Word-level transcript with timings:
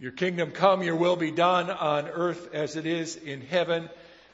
Your 0.00 0.12
kingdom 0.12 0.52
come, 0.52 0.82
your 0.82 0.96
will 0.96 1.16
be 1.16 1.30
done 1.30 1.70
on 1.70 2.08
earth 2.08 2.54
as 2.54 2.76
it 2.76 2.86
is 2.86 3.16
in 3.16 3.42
heaven. 3.42 3.90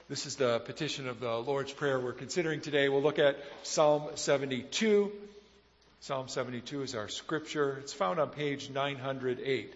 This 0.09 0.25
is 0.25 0.37
the 0.37 0.61
petition 0.61 1.09
of 1.09 1.19
the 1.19 1.37
Lord's 1.39 1.73
Prayer 1.73 1.99
we're 1.99 2.13
considering 2.13 2.61
today. 2.61 2.89
We'll 2.89 3.03
look 3.03 3.19
at 3.19 3.37
Psalm 3.65 4.11
72. 4.15 5.11
Psalm 6.03 6.29
72 6.29 6.83
is 6.83 6.95
our 6.95 7.09
scripture. 7.09 7.79
It's 7.81 7.93
found 7.93 8.21
on 8.21 8.29
page 8.29 8.71
908. 8.71 9.75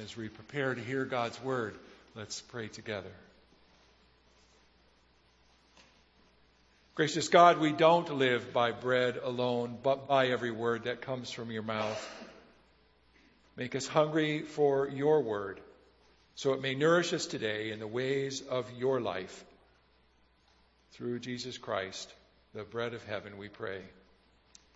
As 0.00 0.16
we 0.16 0.28
prepare 0.28 0.76
to 0.76 0.80
hear 0.80 1.04
God's 1.04 1.42
word, 1.42 1.74
let's 2.14 2.40
pray 2.42 2.68
together. 2.68 3.10
Gracious 6.94 7.28
God, 7.28 7.58
we 7.58 7.72
don't 7.72 8.16
live 8.16 8.52
by 8.52 8.70
bread 8.70 9.18
alone, 9.20 9.76
but 9.82 10.06
by 10.06 10.28
every 10.28 10.52
word 10.52 10.84
that 10.84 11.00
comes 11.00 11.32
from 11.32 11.50
your 11.50 11.64
mouth. 11.64 12.00
Make 13.56 13.74
us 13.74 13.86
hungry 13.86 14.42
for 14.42 14.88
your 14.88 15.22
word 15.22 15.60
so 16.34 16.52
it 16.52 16.60
may 16.60 16.74
nourish 16.74 17.14
us 17.14 17.24
today 17.24 17.70
in 17.70 17.80
the 17.80 17.86
ways 17.86 18.42
of 18.42 18.70
your 18.78 19.00
life. 19.00 19.44
Through 20.92 21.20
Jesus 21.20 21.56
Christ, 21.56 22.12
the 22.54 22.62
bread 22.62 22.92
of 22.92 23.02
heaven, 23.04 23.38
we 23.38 23.48
pray. 23.48 23.80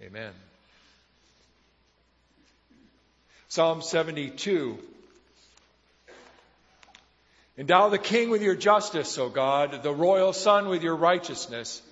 Amen. 0.03 0.33
Psalm 3.49 3.83
72. 3.83 4.79
Endow 7.59 7.91
the 7.91 7.99
king 7.99 8.31
with 8.31 8.43
your 8.43 8.55
justice, 8.55 9.19
O 9.19 9.29
God, 9.29 9.83
the 9.83 9.93
royal 9.93 10.33
son 10.33 10.69
with 10.69 10.83
your 10.83 10.97
righteousness. 10.97 11.83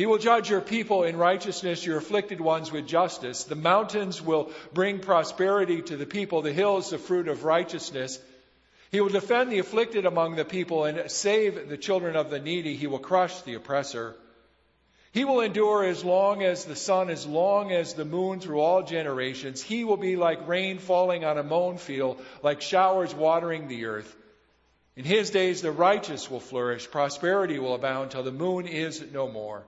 He 0.00 0.06
will 0.06 0.16
judge 0.16 0.48
your 0.48 0.62
people 0.62 1.02
in 1.02 1.18
righteousness, 1.18 1.84
your 1.84 1.98
afflicted 1.98 2.40
ones 2.40 2.72
with 2.72 2.86
justice. 2.86 3.44
The 3.44 3.54
mountains 3.54 4.22
will 4.22 4.50
bring 4.72 5.00
prosperity 5.00 5.82
to 5.82 5.96
the 5.98 6.06
people, 6.06 6.40
the 6.40 6.54
hills 6.54 6.88
the 6.88 6.96
fruit 6.96 7.28
of 7.28 7.44
righteousness. 7.44 8.18
He 8.90 9.02
will 9.02 9.10
defend 9.10 9.52
the 9.52 9.58
afflicted 9.58 10.06
among 10.06 10.36
the 10.36 10.46
people 10.46 10.86
and 10.86 11.10
save 11.10 11.68
the 11.68 11.76
children 11.76 12.16
of 12.16 12.30
the 12.30 12.40
needy. 12.40 12.76
He 12.76 12.86
will 12.86 12.98
crush 12.98 13.42
the 13.42 13.52
oppressor. 13.56 14.16
He 15.12 15.26
will 15.26 15.42
endure 15.42 15.84
as 15.84 16.02
long 16.02 16.42
as 16.42 16.64
the 16.64 16.76
sun, 16.76 17.10
as 17.10 17.26
long 17.26 17.70
as 17.70 17.92
the 17.92 18.06
moon 18.06 18.40
through 18.40 18.60
all 18.60 18.82
generations. 18.82 19.60
He 19.60 19.84
will 19.84 19.98
be 19.98 20.16
like 20.16 20.48
rain 20.48 20.78
falling 20.78 21.26
on 21.26 21.36
a 21.36 21.42
mown 21.42 21.76
field, 21.76 22.22
like 22.42 22.62
showers 22.62 23.14
watering 23.14 23.68
the 23.68 23.84
earth. 23.84 24.16
In 24.96 25.04
his 25.04 25.28
days 25.28 25.60
the 25.60 25.72
righteous 25.72 26.30
will 26.30 26.40
flourish, 26.40 26.90
prosperity 26.90 27.58
will 27.58 27.74
abound 27.74 28.12
till 28.12 28.22
the 28.22 28.32
moon 28.32 28.66
is 28.66 29.04
no 29.12 29.28
more. 29.28 29.62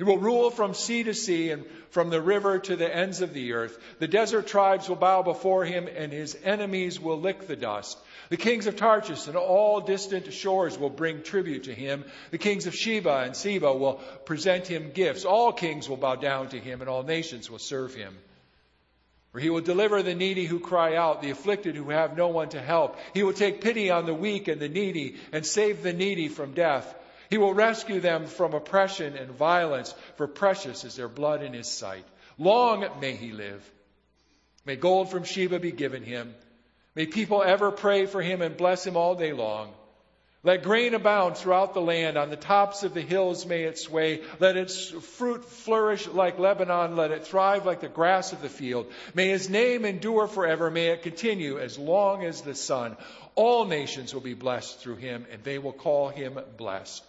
He 0.00 0.04
will 0.04 0.16
rule 0.16 0.48
from 0.48 0.72
sea 0.72 1.02
to 1.02 1.12
sea 1.12 1.50
and 1.50 1.66
from 1.90 2.08
the 2.08 2.22
river 2.22 2.58
to 2.58 2.74
the 2.74 2.96
ends 2.96 3.20
of 3.20 3.34
the 3.34 3.52
earth. 3.52 3.78
The 3.98 4.08
desert 4.08 4.46
tribes 4.46 4.88
will 4.88 4.96
bow 4.96 5.22
before 5.22 5.66
him, 5.66 5.88
and 5.94 6.10
his 6.10 6.38
enemies 6.42 6.98
will 6.98 7.20
lick 7.20 7.46
the 7.46 7.54
dust. 7.54 7.98
The 8.30 8.38
kings 8.38 8.66
of 8.66 8.76
Tarshish 8.76 9.26
and 9.26 9.36
all 9.36 9.82
distant 9.82 10.32
shores 10.32 10.78
will 10.78 10.88
bring 10.88 11.22
tribute 11.22 11.64
to 11.64 11.74
him. 11.74 12.06
The 12.30 12.38
kings 12.38 12.66
of 12.66 12.74
Sheba 12.74 13.24
and 13.24 13.36
Seba 13.36 13.74
will 13.74 14.00
present 14.24 14.66
him 14.66 14.92
gifts. 14.94 15.26
All 15.26 15.52
kings 15.52 15.86
will 15.86 15.98
bow 15.98 16.14
down 16.14 16.48
to 16.48 16.58
him, 16.58 16.80
and 16.80 16.88
all 16.88 17.02
nations 17.02 17.50
will 17.50 17.58
serve 17.58 17.94
him. 17.94 18.16
For 19.32 19.38
he 19.38 19.50
will 19.50 19.60
deliver 19.60 20.02
the 20.02 20.14
needy 20.14 20.46
who 20.46 20.60
cry 20.60 20.96
out, 20.96 21.20
the 21.20 21.28
afflicted 21.28 21.76
who 21.76 21.90
have 21.90 22.16
no 22.16 22.28
one 22.28 22.48
to 22.48 22.62
help. 22.62 22.96
He 23.12 23.22
will 23.22 23.34
take 23.34 23.60
pity 23.60 23.90
on 23.90 24.06
the 24.06 24.14
weak 24.14 24.48
and 24.48 24.62
the 24.62 24.70
needy, 24.70 25.16
and 25.30 25.44
save 25.44 25.82
the 25.82 25.92
needy 25.92 26.28
from 26.28 26.54
death. 26.54 26.94
He 27.30 27.38
will 27.38 27.54
rescue 27.54 28.00
them 28.00 28.26
from 28.26 28.54
oppression 28.54 29.16
and 29.16 29.30
violence, 29.30 29.94
for 30.16 30.26
precious 30.26 30.84
is 30.84 30.96
their 30.96 31.08
blood 31.08 31.42
in 31.42 31.52
his 31.52 31.68
sight. 31.68 32.04
Long 32.38 32.84
may 33.00 33.14
he 33.14 33.30
live. 33.30 33.64
May 34.66 34.74
gold 34.74 35.10
from 35.10 35.22
Sheba 35.22 35.60
be 35.60 35.70
given 35.70 36.02
him. 36.02 36.34
May 36.96 37.06
people 37.06 37.42
ever 37.42 37.70
pray 37.70 38.06
for 38.06 38.20
him 38.20 38.42
and 38.42 38.56
bless 38.56 38.84
him 38.84 38.96
all 38.96 39.14
day 39.14 39.32
long. 39.32 39.72
Let 40.42 40.62
grain 40.64 40.94
abound 40.94 41.36
throughout 41.36 41.74
the 41.74 41.80
land. 41.82 42.16
On 42.16 42.30
the 42.30 42.36
tops 42.36 42.82
of 42.82 42.94
the 42.94 43.00
hills 43.00 43.46
may 43.46 43.62
it 43.62 43.78
sway. 43.78 44.22
Let 44.40 44.56
its 44.56 44.88
fruit 44.88 45.44
flourish 45.44 46.08
like 46.08 46.38
Lebanon. 46.38 46.96
Let 46.96 47.12
it 47.12 47.26
thrive 47.26 47.64
like 47.64 47.80
the 47.80 47.88
grass 47.88 48.32
of 48.32 48.42
the 48.42 48.48
field. 48.48 48.90
May 49.14 49.28
his 49.28 49.48
name 49.48 49.84
endure 49.84 50.26
forever. 50.26 50.70
May 50.70 50.88
it 50.88 51.02
continue 51.02 51.58
as 51.58 51.78
long 51.78 52.24
as 52.24 52.40
the 52.40 52.54
sun. 52.54 52.96
All 53.34 53.66
nations 53.66 54.14
will 54.14 54.22
be 54.22 54.34
blessed 54.34 54.80
through 54.80 54.96
him, 54.96 55.26
and 55.30 55.44
they 55.44 55.58
will 55.58 55.74
call 55.74 56.08
him 56.08 56.40
blessed. 56.56 57.04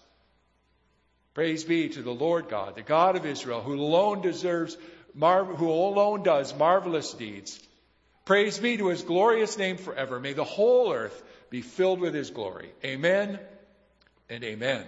Praise 1.33 1.63
be 1.63 1.87
to 1.89 2.01
the 2.01 2.13
Lord 2.13 2.49
God, 2.49 2.75
the 2.75 2.81
God 2.81 3.15
of 3.15 3.25
Israel, 3.25 3.61
who 3.61 3.79
alone 3.79 4.21
deserves, 4.21 4.77
who 5.17 5.69
alone 5.69 6.23
does 6.23 6.53
marvelous 6.53 7.13
deeds. 7.13 7.59
Praise 8.25 8.59
be 8.59 8.77
to 8.77 8.89
his 8.89 9.01
glorious 9.01 9.57
name 9.57 9.77
forever. 9.77 10.19
May 10.19 10.33
the 10.33 10.43
whole 10.43 10.91
earth 10.91 11.23
be 11.49 11.61
filled 11.61 12.01
with 12.01 12.13
his 12.13 12.29
glory. 12.31 12.71
Amen 12.83 13.39
and 14.29 14.43
amen. 14.43 14.85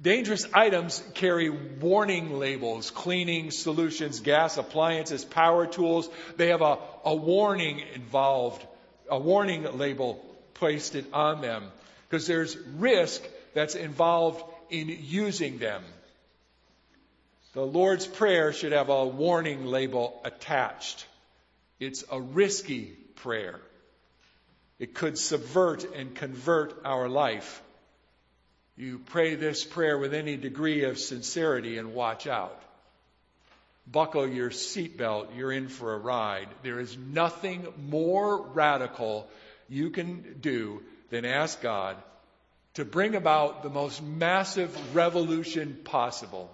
Dangerous 0.00 0.46
items 0.52 1.02
carry 1.14 1.50
warning 1.50 2.38
labels, 2.38 2.90
cleaning 2.90 3.50
solutions, 3.52 4.20
gas 4.20 4.56
appliances, 4.56 5.24
power 5.24 5.66
tools. 5.66 6.08
They 6.36 6.48
have 6.48 6.62
a, 6.62 6.78
a 7.04 7.14
warning 7.14 7.80
involved, 7.94 8.66
a 9.08 9.18
warning 9.18 9.78
label 9.78 10.24
placed 10.54 10.96
on 11.12 11.40
them 11.40 11.70
because 12.12 12.26
there's 12.26 12.58
risk 12.76 13.22
that's 13.54 13.74
involved 13.74 14.44
in 14.68 14.94
using 15.00 15.56
them. 15.56 15.82
The 17.54 17.64
Lord's 17.64 18.06
Prayer 18.06 18.52
should 18.52 18.72
have 18.72 18.90
a 18.90 19.06
warning 19.06 19.64
label 19.64 20.20
attached. 20.22 21.06
It's 21.80 22.04
a 22.10 22.20
risky 22.20 22.92
prayer. 23.14 23.58
It 24.78 24.92
could 24.92 25.16
subvert 25.16 25.84
and 25.94 26.14
convert 26.14 26.82
our 26.84 27.08
life. 27.08 27.62
You 28.76 28.98
pray 28.98 29.34
this 29.34 29.64
prayer 29.64 29.96
with 29.96 30.12
any 30.12 30.36
degree 30.36 30.84
of 30.84 30.98
sincerity 30.98 31.78
and 31.78 31.94
watch 31.94 32.26
out. 32.26 32.60
Buckle 33.90 34.28
your 34.28 34.50
seatbelt. 34.50 35.34
You're 35.34 35.52
in 35.52 35.68
for 35.68 35.94
a 35.94 35.98
ride. 35.98 36.48
There 36.62 36.78
is 36.78 36.94
nothing 36.94 37.66
more 37.88 38.38
radical 38.48 39.30
you 39.70 39.88
can 39.88 40.36
do 40.42 40.82
than 41.12 41.26
ask 41.26 41.60
God 41.60 41.96
to 42.72 42.86
bring 42.86 43.14
about 43.14 43.62
the 43.62 43.68
most 43.68 44.02
massive 44.02 44.96
revolution 44.96 45.78
possible. 45.84 46.50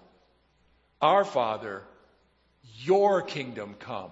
Our 1.00 1.24
Father, 1.24 1.84
your 2.82 3.22
kingdom 3.22 3.76
come, 3.78 4.10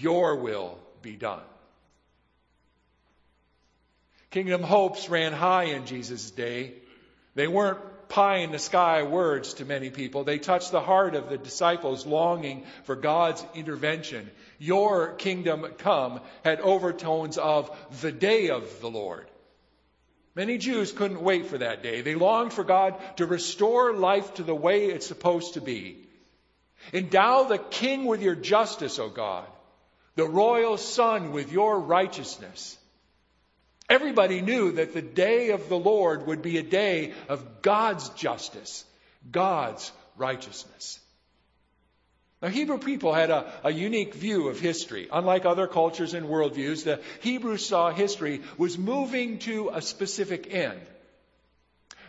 your 0.00 0.34
will 0.42 0.76
be 1.02 1.14
done. 1.14 1.44
Kingdom 4.32 4.64
hopes 4.64 5.08
ran 5.08 5.32
high 5.32 5.64
in 5.66 5.86
Jesus' 5.86 6.32
day. 6.32 6.72
They 7.36 7.46
weren't 7.46 7.78
pie 8.12 8.38
in 8.38 8.52
the 8.52 8.58
sky 8.58 9.02
words 9.04 9.54
to 9.54 9.64
many 9.64 9.88
people. 9.88 10.22
They 10.22 10.38
touched 10.38 10.70
the 10.70 10.82
heart 10.82 11.14
of 11.14 11.30
the 11.30 11.38
disciples 11.38 12.06
longing 12.06 12.64
for 12.84 12.94
God's 12.94 13.42
intervention. 13.54 14.30
Your 14.58 15.14
kingdom 15.14 15.66
come 15.78 16.20
had 16.44 16.60
overtones 16.60 17.38
of 17.38 17.74
the 18.02 18.12
day 18.12 18.50
of 18.50 18.80
the 18.82 18.90
Lord. 18.90 19.26
Many 20.34 20.58
Jews 20.58 20.92
couldn't 20.92 21.22
wait 21.22 21.46
for 21.46 21.56
that 21.58 21.82
day. 21.82 22.02
They 22.02 22.14
longed 22.14 22.52
for 22.52 22.64
God 22.64 23.00
to 23.16 23.26
restore 23.26 23.94
life 23.94 24.34
to 24.34 24.42
the 24.42 24.54
way 24.54 24.86
it's 24.86 25.06
supposed 25.06 25.54
to 25.54 25.62
be. 25.62 26.06
Endow 26.92 27.44
the 27.44 27.58
king 27.58 28.04
with 28.04 28.22
your 28.22 28.34
justice, 28.34 28.98
O 28.98 29.08
God, 29.08 29.46
the 30.16 30.28
royal 30.28 30.76
son 30.76 31.32
with 31.32 31.50
your 31.50 31.80
righteousness. 31.80 32.76
Everybody 33.92 34.40
knew 34.40 34.72
that 34.72 34.94
the 34.94 35.02
day 35.02 35.50
of 35.50 35.68
the 35.68 35.78
Lord 35.78 36.26
would 36.26 36.40
be 36.40 36.56
a 36.56 36.62
day 36.62 37.12
of 37.28 37.60
God's 37.60 38.08
justice, 38.08 38.86
God's 39.30 39.92
righteousness. 40.16 40.98
Now, 42.40 42.48
Hebrew 42.48 42.78
people 42.78 43.12
had 43.12 43.28
a, 43.28 43.52
a, 43.62 43.70
unique 43.70 44.14
view 44.14 44.48
of 44.48 44.58
history. 44.58 45.08
Unlike 45.12 45.44
other 45.44 45.66
cultures 45.66 46.14
and 46.14 46.26
worldviews, 46.26 46.84
the 46.84 47.02
Hebrews 47.20 47.66
saw 47.66 47.90
history 47.90 48.40
was 48.56 48.78
moving 48.78 49.40
to 49.40 49.68
a 49.74 49.82
specific 49.82 50.54
end. 50.54 50.80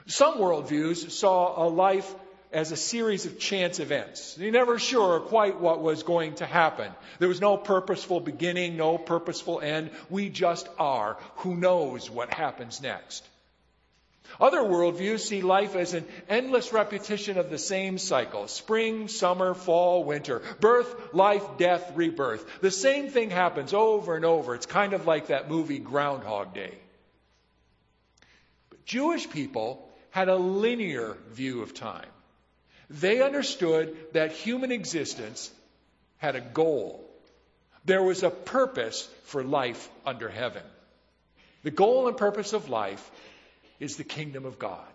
Some 0.05 0.35
worldviews 0.35 1.11
saw 1.11 1.65
a 1.65 1.67
life 1.67 2.15
as 2.53 2.71
a 2.71 2.77
series 2.77 3.25
of 3.25 3.39
chance 3.39 3.79
events. 3.79 4.37
You're 4.37 4.51
never 4.51 4.77
sure 4.77 5.19
quite 5.19 5.59
what 5.59 5.81
was 5.81 6.03
going 6.03 6.35
to 6.35 6.45
happen. 6.45 6.91
There 7.19 7.27
was 7.27 7.41
no 7.41 7.57
purposeful 7.57 8.19
beginning, 8.19 8.77
no 8.77 8.97
purposeful 8.97 9.59
end. 9.59 9.89
We 10.09 10.29
just 10.29 10.69
are. 10.77 11.17
Who 11.37 11.55
knows 11.55 12.09
what 12.09 12.33
happens 12.33 12.81
next? 12.81 13.27
Other 14.39 14.61
worldviews 14.61 15.19
see 15.19 15.41
life 15.41 15.75
as 15.75 15.93
an 15.93 16.05
endless 16.29 16.73
repetition 16.73 17.37
of 17.37 17.49
the 17.49 17.57
same 17.57 17.97
cycle 17.97 18.47
spring, 18.47 19.07
summer, 19.07 19.53
fall, 19.53 20.03
winter, 20.03 20.41
birth, 20.59 21.13
life, 21.13 21.43
death, 21.57 21.91
rebirth. 21.95 22.45
The 22.61 22.71
same 22.71 23.09
thing 23.09 23.29
happens 23.29 23.73
over 23.73 24.15
and 24.15 24.25
over. 24.25 24.55
It's 24.55 24.65
kind 24.65 24.93
of 24.93 25.05
like 25.05 25.27
that 25.27 25.49
movie 25.49 25.79
Groundhog 25.79 26.53
Day. 26.53 26.73
But 28.69 28.85
Jewish 28.85 29.29
people 29.29 29.87
had 30.09 30.29
a 30.29 30.35
linear 30.35 31.17
view 31.31 31.61
of 31.61 31.73
time. 31.73 32.09
They 32.93 33.21
understood 33.21 33.97
that 34.13 34.31
human 34.31 34.71
existence 34.71 35.51
had 36.17 36.35
a 36.35 36.41
goal. 36.41 37.03
There 37.85 38.03
was 38.03 38.23
a 38.23 38.29
purpose 38.29 39.09
for 39.23 39.43
life 39.43 39.89
under 40.05 40.29
heaven. 40.29 40.63
The 41.63 41.71
goal 41.71 42.07
and 42.07 42.15
purpose 42.15 42.53
of 42.53 42.69
life 42.69 43.11
is 43.79 43.97
the 43.97 44.03
kingdom 44.03 44.45
of 44.45 44.59
God. 44.59 44.85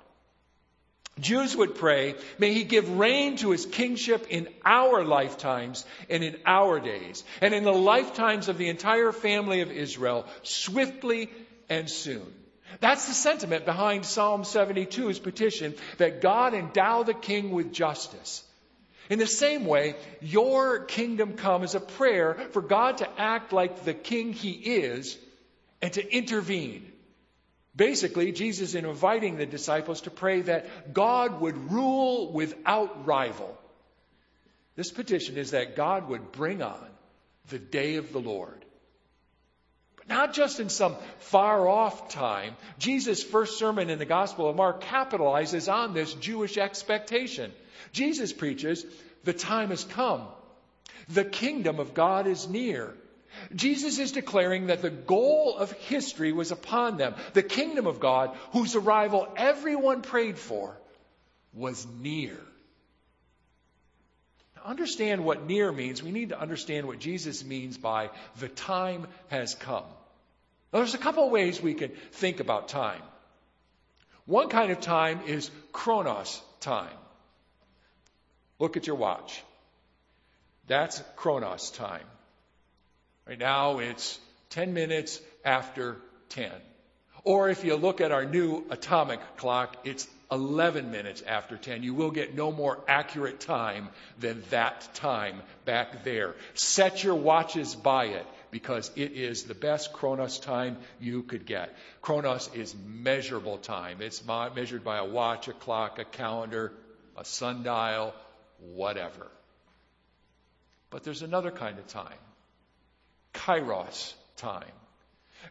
Jews 1.18 1.56
would 1.56 1.74
pray, 1.74 2.14
may 2.38 2.54
he 2.54 2.62
give 2.62 2.98
reign 2.98 3.36
to 3.38 3.50
his 3.50 3.66
kingship 3.66 4.28
in 4.30 4.48
our 4.64 5.04
lifetimes 5.04 5.84
and 6.08 6.22
in 6.22 6.36
our 6.46 6.78
days, 6.78 7.24
and 7.40 7.52
in 7.52 7.64
the 7.64 7.72
lifetimes 7.72 8.48
of 8.48 8.58
the 8.58 8.68
entire 8.68 9.10
family 9.10 9.60
of 9.60 9.72
Israel, 9.72 10.26
swiftly 10.44 11.30
and 11.68 11.90
soon. 11.90 12.32
That's 12.80 13.06
the 13.06 13.14
sentiment 13.14 13.64
behind 13.64 14.04
Psalm 14.04 14.42
72's 14.42 15.18
petition 15.18 15.74
that 15.98 16.20
God 16.20 16.54
endow 16.54 17.02
the 17.02 17.14
king 17.14 17.50
with 17.50 17.72
justice. 17.72 18.44
In 19.10 19.18
the 19.18 19.26
same 19.26 19.64
way, 19.64 19.96
your 20.20 20.84
kingdom 20.84 21.34
come 21.34 21.62
is 21.62 21.74
a 21.74 21.80
prayer 21.80 22.34
for 22.52 22.60
God 22.60 22.98
to 22.98 23.08
act 23.20 23.52
like 23.52 23.84
the 23.84 23.94
king 23.94 24.32
he 24.32 24.50
is 24.50 25.16
and 25.80 25.92
to 25.94 26.14
intervene 26.14 26.92
Basically, 27.78 28.32
Jesus 28.32 28.70
is 28.70 28.74
inviting 28.74 29.36
the 29.36 29.46
disciples 29.46 30.00
to 30.00 30.10
pray 30.10 30.40
that 30.40 30.92
God 30.92 31.40
would 31.40 31.70
rule 31.70 32.32
without 32.32 33.06
rival. 33.06 33.56
This 34.74 34.90
petition 34.90 35.36
is 35.36 35.52
that 35.52 35.76
God 35.76 36.08
would 36.08 36.32
bring 36.32 36.60
on 36.60 36.88
the 37.50 37.60
day 37.60 37.94
of 37.94 38.12
the 38.12 38.18
Lord. 38.18 38.64
Not 40.08 40.32
just 40.32 40.58
in 40.58 40.70
some 40.70 40.96
far 41.18 41.68
off 41.68 42.08
time. 42.08 42.56
Jesus' 42.78 43.22
first 43.22 43.58
sermon 43.58 43.90
in 43.90 43.98
the 43.98 44.06
Gospel 44.06 44.48
of 44.48 44.56
Mark 44.56 44.82
capitalizes 44.82 45.72
on 45.72 45.92
this 45.92 46.14
Jewish 46.14 46.56
expectation. 46.56 47.52
Jesus 47.92 48.32
preaches, 48.32 48.86
the 49.24 49.32
time 49.34 49.68
has 49.68 49.84
come. 49.84 50.22
The 51.08 51.24
kingdom 51.24 51.78
of 51.78 51.94
God 51.94 52.26
is 52.26 52.48
near. 52.48 52.94
Jesus 53.54 53.98
is 53.98 54.12
declaring 54.12 54.66
that 54.66 54.82
the 54.82 54.90
goal 54.90 55.56
of 55.58 55.72
history 55.72 56.32
was 56.32 56.50
upon 56.50 56.96
them. 56.96 57.14
The 57.34 57.42
kingdom 57.42 57.86
of 57.86 58.00
God, 58.00 58.36
whose 58.52 58.74
arrival 58.74 59.28
everyone 59.36 60.02
prayed 60.02 60.38
for, 60.38 60.76
was 61.52 61.86
near. 62.00 62.38
Now, 64.56 64.62
understand 64.64 65.24
what 65.24 65.46
near 65.46 65.70
means. 65.70 66.02
We 66.02 66.10
need 66.10 66.30
to 66.30 66.40
understand 66.40 66.86
what 66.86 66.98
Jesus 66.98 67.44
means 67.44 67.76
by 67.76 68.10
the 68.38 68.48
time 68.48 69.06
has 69.28 69.54
come. 69.54 69.84
Now, 70.72 70.80
there's 70.80 70.94
a 70.94 70.98
couple 70.98 71.24
of 71.24 71.30
ways 71.30 71.62
we 71.62 71.74
can 71.74 71.90
think 72.12 72.40
about 72.40 72.68
time. 72.68 73.02
One 74.26 74.48
kind 74.50 74.70
of 74.70 74.80
time 74.80 75.20
is 75.26 75.50
chronos 75.72 76.42
time. 76.60 76.96
Look 78.58 78.76
at 78.76 78.86
your 78.86 78.96
watch. 78.96 79.42
That's 80.66 81.02
chronos 81.16 81.70
time. 81.70 82.04
Right 83.26 83.38
now 83.38 83.78
it's 83.78 84.18
10 84.50 84.74
minutes 84.74 85.20
after 85.44 85.96
10. 86.30 86.50
Or 87.24 87.48
if 87.48 87.64
you 87.64 87.76
look 87.76 88.00
at 88.00 88.12
our 88.12 88.24
new 88.24 88.64
atomic 88.70 89.20
clock, 89.38 89.76
it's 89.84 90.06
11 90.30 90.90
minutes 90.90 91.22
after 91.26 91.56
10. 91.56 91.82
You 91.82 91.94
will 91.94 92.10
get 92.10 92.34
no 92.34 92.52
more 92.52 92.78
accurate 92.86 93.40
time 93.40 93.88
than 94.18 94.42
that 94.50 94.88
time 94.94 95.40
back 95.64 96.04
there. 96.04 96.34
Set 96.54 97.02
your 97.02 97.14
watches 97.14 97.74
by 97.74 98.06
it 98.06 98.26
because 98.50 98.90
it 98.96 99.12
is 99.12 99.44
the 99.44 99.54
best 99.54 99.92
Chronos 99.92 100.38
time 100.38 100.78
you 101.00 101.22
could 101.22 101.46
get. 101.46 101.74
Chronos 102.02 102.50
is 102.54 102.74
measurable 102.86 103.58
time. 103.58 103.98
It's 104.00 104.22
measured 104.24 104.84
by 104.84 104.98
a 104.98 105.04
watch, 105.04 105.48
a 105.48 105.52
clock, 105.52 105.98
a 105.98 106.04
calendar, 106.04 106.72
a 107.16 107.24
sundial, 107.24 108.14
whatever. 108.60 109.26
But 110.90 111.04
there's 111.04 111.22
another 111.22 111.50
kind 111.50 111.78
of 111.78 111.86
time 111.86 112.18
kairos 113.34 114.14
time. 114.36 114.72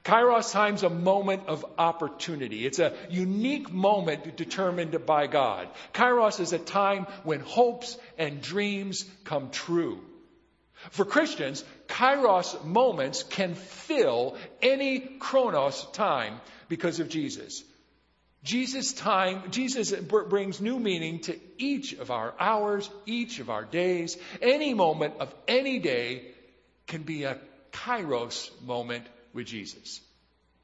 Kairos 0.03 0.51
time's 0.51 0.83
a 0.83 0.89
moment 0.89 1.43
of 1.47 1.65
opportunity. 1.77 2.65
It's 2.65 2.79
a 2.79 2.93
unique 3.09 3.71
moment 3.71 4.35
determined 4.35 5.05
by 5.05 5.27
God. 5.27 5.69
Kairos 5.93 6.39
is 6.39 6.53
a 6.53 6.59
time 6.59 7.07
when 7.23 7.39
hopes 7.39 7.97
and 8.17 8.41
dreams 8.41 9.05
come 9.23 9.49
true. 9.49 10.01
For 10.91 11.05
Christians, 11.05 11.63
Kairos 11.87 12.63
moments 12.63 13.23
can 13.23 13.55
fill 13.55 14.35
any 14.61 14.99
Chronos 14.99 15.85
time 15.93 16.39
because 16.69 16.99
of 16.99 17.09
Jesus. 17.09 17.63
Jesus 18.43 18.93
time, 18.93 19.51
Jesus 19.51 19.91
brings 19.91 20.61
new 20.61 20.79
meaning 20.79 21.19
to 21.21 21.37
each 21.57 21.93
of 21.93 22.11
our 22.11 22.33
hours, 22.39 22.89
each 23.05 23.39
of 23.39 23.49
our 23.49 23.65
days. 23.65 24.17
Any 24.41 24.73
moment 24.73 25.15
of 25.19 25.33
any 25.47 25.79
day 25.79 26.31
can 26.85 27.03
be 27.03 27.23
a 27.23 27.37
kairos 27.71 28.49
moment 28.61 29.05
with 29.33 29.47
Jesus. 29.47 30.01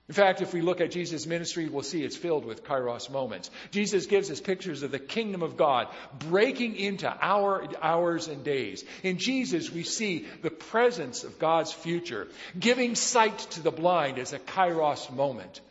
In 0.10 0.16
fact, 0.16 0.42
if 0.42 0.54
we 0.54 0.62
look 0.62 0.82
at 0.82 0.92
Jesus' 0.92 1.26
ministry, 1.26 1.70
we'll 1.70 1.82
see 1.82 2.04
it's 2.04 2.18
filled 2.18 2.44
with 2.44 2.66
kairos 2.66 3.10
moments. 3.10 3.50
Jesus 3.72 4.06
gives 4.06 4.30
us 4.30 4.42
pictures 4.42 4.84
of 4.84 4.92
the 4.92 5.00
kingdom 5.00 5.42
of 5.42 5.56
God 5.56 5.88
breaking 6.20 6.76
into 6.76 7.08
our 7.22 7.66
hours 7.82 8.28
and 8.28 8.44
days. 8.44 8.84
In 9.02 9.18
Jesus, 9.18 9.72
we 9.72 9.84
see 9.84 10.28
the 10.42 10.50
presence 10.50 11.24
of 11.24 11.40
God's 11.40 11.72
future. 11.72 12.28
Giving 12.60 12.96
sight 12.96 13.38
to 13.52 13.62
the 13.62 13.72
blind 13.72 14.18
is 14.18 14.34
a 14.34 14.40
kairos 14.40 15.10
moment. 15.10 15.62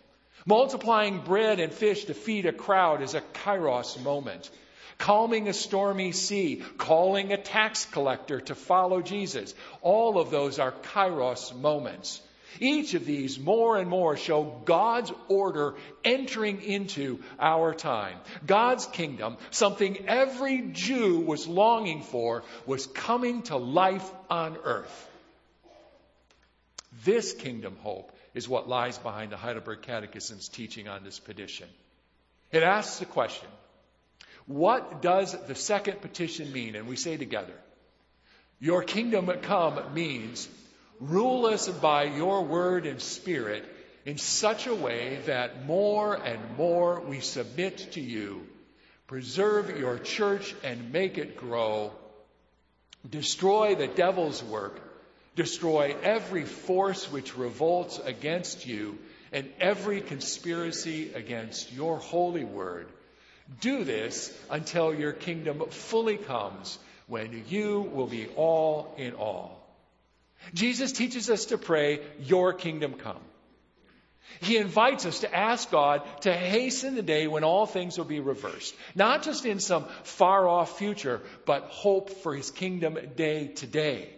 Multiplying 0.46 1.20
bread 1.20 1.61
and 1.61 1.73
fish 1.73 2.06
to 2.06 2.14
feed 2.14 2.46
a 2.46 2.52
crowd 2.52 3.02
is 3.02 3.14
a 3.14 3.20
kairos 3.44 4.02
moment 4.02 4.50
calming 4.99 5.49
a 5.49 5.52
stormy 5.52 6.12
sea, 6.12 6.62
calling 6.79 7.32
a 7.32 7.37
tax 7.37 7.87
collector 7.87 8.40
to 8.40 8.55
follow 8.55 9.02
Jesus. 9.02 9.52
All 9.81 10.20
of 10.20 10.31
those 10.31 10.61
are 10.61 10.70
kairos 10.70 11.52
moments. 11.61 12.23
Each 12.60 12.94
of 12.94 13.04
these 13.04 13.38
more 13.38 13.76
and 13.78 13.88
more 13.88 14.16
show 14.16 14.60
God's 14.64 15.12
order 15.28 15.75
entering 16.04 16.62
into 16.62 17.20
our 17.38 17.75
time. 17.75 18.19
God's 18.46 18.87
kingdom, 18.87 19.37
something 19.50 20.08
every 20.08 20.62
Jew 20.72 21.20
was 21.20 21.46
longing 21.46 22.02
for, 22.02 22.44
was 22.66 22.87
coming 22.87 23.43
to 23.43 23.56
life 23.56 24.08
on 24.31 24.56
earth. 24.64 25.08
This 27.04 27.32
kingdom 27.32 27.76
hope 27.82 28.12
is 28.34 28.49
what 28.49 28.69
lies 28.69 28.98
behind 28.98 29.32
the 29.32 29.37
Heidelberg 29.37 29.82
Catechism's 29.82 30.48
teaching 30.48 30.88
on 30.88 31.05
this 31.05 31.19
petition. 31.19 31.69
It 32.50 32.62
asks 32.62 32.98
the 32.98 33.06
question 33.06 33.48
what 34.46 35.02
does 35.02 35.37
the 35.46 35.55
second 35.55 36.00
petition 36.00 36.52
mean? 36.52 36.75
And 36.75 36.88
we 36.88 36.96
say 36.96 37.16
together, 37.16 37.55
Your 38.60 38.82
kingdom 38.82 39.31
come 39.43 39.94
means 39.94 40.48
rule 41.02 41.46
us 41.46 41.68
by 41.68 42.04
your 42.04 42.44
word 42.44 42.86
and 42.86 43.00
spirit 43.00 43.64
in 44.04 44.18
such 44.18 44.66
a 44.66 44.74
way 44.74 45.18
that 45.26 45.66
more 45.66 46.14
and 46.14 46.56
more 46.56 47.00
we 47.00 47.20
submit 47.20 47.92
to 47.92 48.00
you. 48.00 48.46
Preserve 49.06 49.78
your 49.78 49.98
church 49.98 50.54
and 50.64 50.92
make 50.92 51.18
it 51.18 51.36
grow. 51.36 51.92
Destroy 53.08 53.74
the 53.74 53.88
devil's 53.88 54.42
work. 54.42 54.80
Destroy 55.34 55.94
every 56.02 56.44
force 56.44 57.10
which 57.10 57.36
revolts 57.36 57.98
against 57.98 58.66
you 58.66 58.98
and 59.32 59.48
every 59.60 60.00
conspiracy 60.00 61.12
against 61.14 61.72
your 61.72 61.98
holy 61.98 62.44
word 62.44 62.88
do 63.60 63.84
this 63.84 64.36
until 64.50 64.94
your 64.94 65.12
kingdom 65.12 65.62
fully 65.70 66.16
comes 66.16 66.78
when 67.06 67.44
you 67.48 67.80
will 67.80 68.06
be 68.06 68.26
all 68.36 68.94
in 68.96 69.14
all. 69.14 69.61
Jesus 70.55 70.93
teaches 70.93 71.31
us 71.31 71.46
to 71.46 71.58
pray, 71.58 72.01
Your 72.20 72.53
kingdom 72.53 72.94
come. 72.94 73.20
He 74.41 74.56
invites 74.56 75.06
us 75.06 75.20
to 75.20 75.34
ask 75.34 75.70
God 75.70 76.03
to 76.22 76.32
hasten 76.32 76.94
the 76.94 77.03
day 77.03 77.27
when 77.27 77.44
all 77.44 77.67
things 77.67 77.99
will 77.99 78.05
be 78.05 78.20
reversed. 78.20 78.75
Not 78.94 79.22
just 79.22 79.44
in 79.44 79.61
some 79.61 79.87
far 80.05 80.49
off 80.49 80.79
future, 80.79 81.20
but 81.44 81.65
hope 81.65 82.11
for 82.11 82.34
His 82.34 82.51
kingdom 82.51 82.99
day 83.17 83.49
to 83.49 83.67
day. 83.67 84.08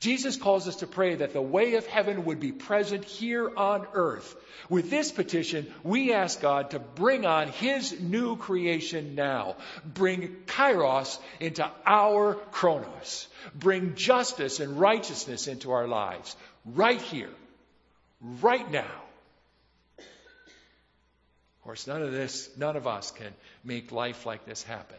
Jesus 0.00 0.36
calls 0.36 0.66
us 0.66 0.76
to 0.76 0.86
pray 0.86 1.16
that 1.16 1.32
the 1.32 1.42
way 1.42 1.74
of 1.74 1.86
heaven 1.86 2.24
would 2.24 2.40
be 2.40 2.52
present 2.52 3.04
here 3.04 3.50
on 3.56 3.86
earth. 3.94 4.34
With 4.68 4.90
this 4.90 5.12
petition, 5.12 5.72
we 5.82 6.12
ask 6.12 6.40
God 6.40 6.70
to 6.70 6.78
bring 6.78 7.26
on 7.26 7.48
His 7.48 8.00
new 8.00 8.36
creation 8.36 9.14
now. 9.14 9.56
Bring 9.84 10.36
kairos 10.46 11.18
into 11.38 11.70
our 11.86 12.34
chronos. 12.34 13.28
Bring 13.54 13.94
justice 13.94 14.60
and 14.60 14.80
righteousness 14.80 15.48
into 15.48 15.72
our 15.72 15.86
lives. 15.86 16.34
Right 16.64 17.00
here. 17.00 17.30
Right 18.20 18.70
now. 18.70 19.02
Of 19.98 21.64
course, 21.64 21.86
none 21.86 22.02
of 22.02 22.12
this, 22.12 22.50
none 22.56 22.76
of 22.76 22.86
us 22.86 23.10
can 23.10 23.32
make 23.64 23.92
life 23.92 24.26
like 24.26 24.44
this 24.44 24.62
happen. 24.62 24.98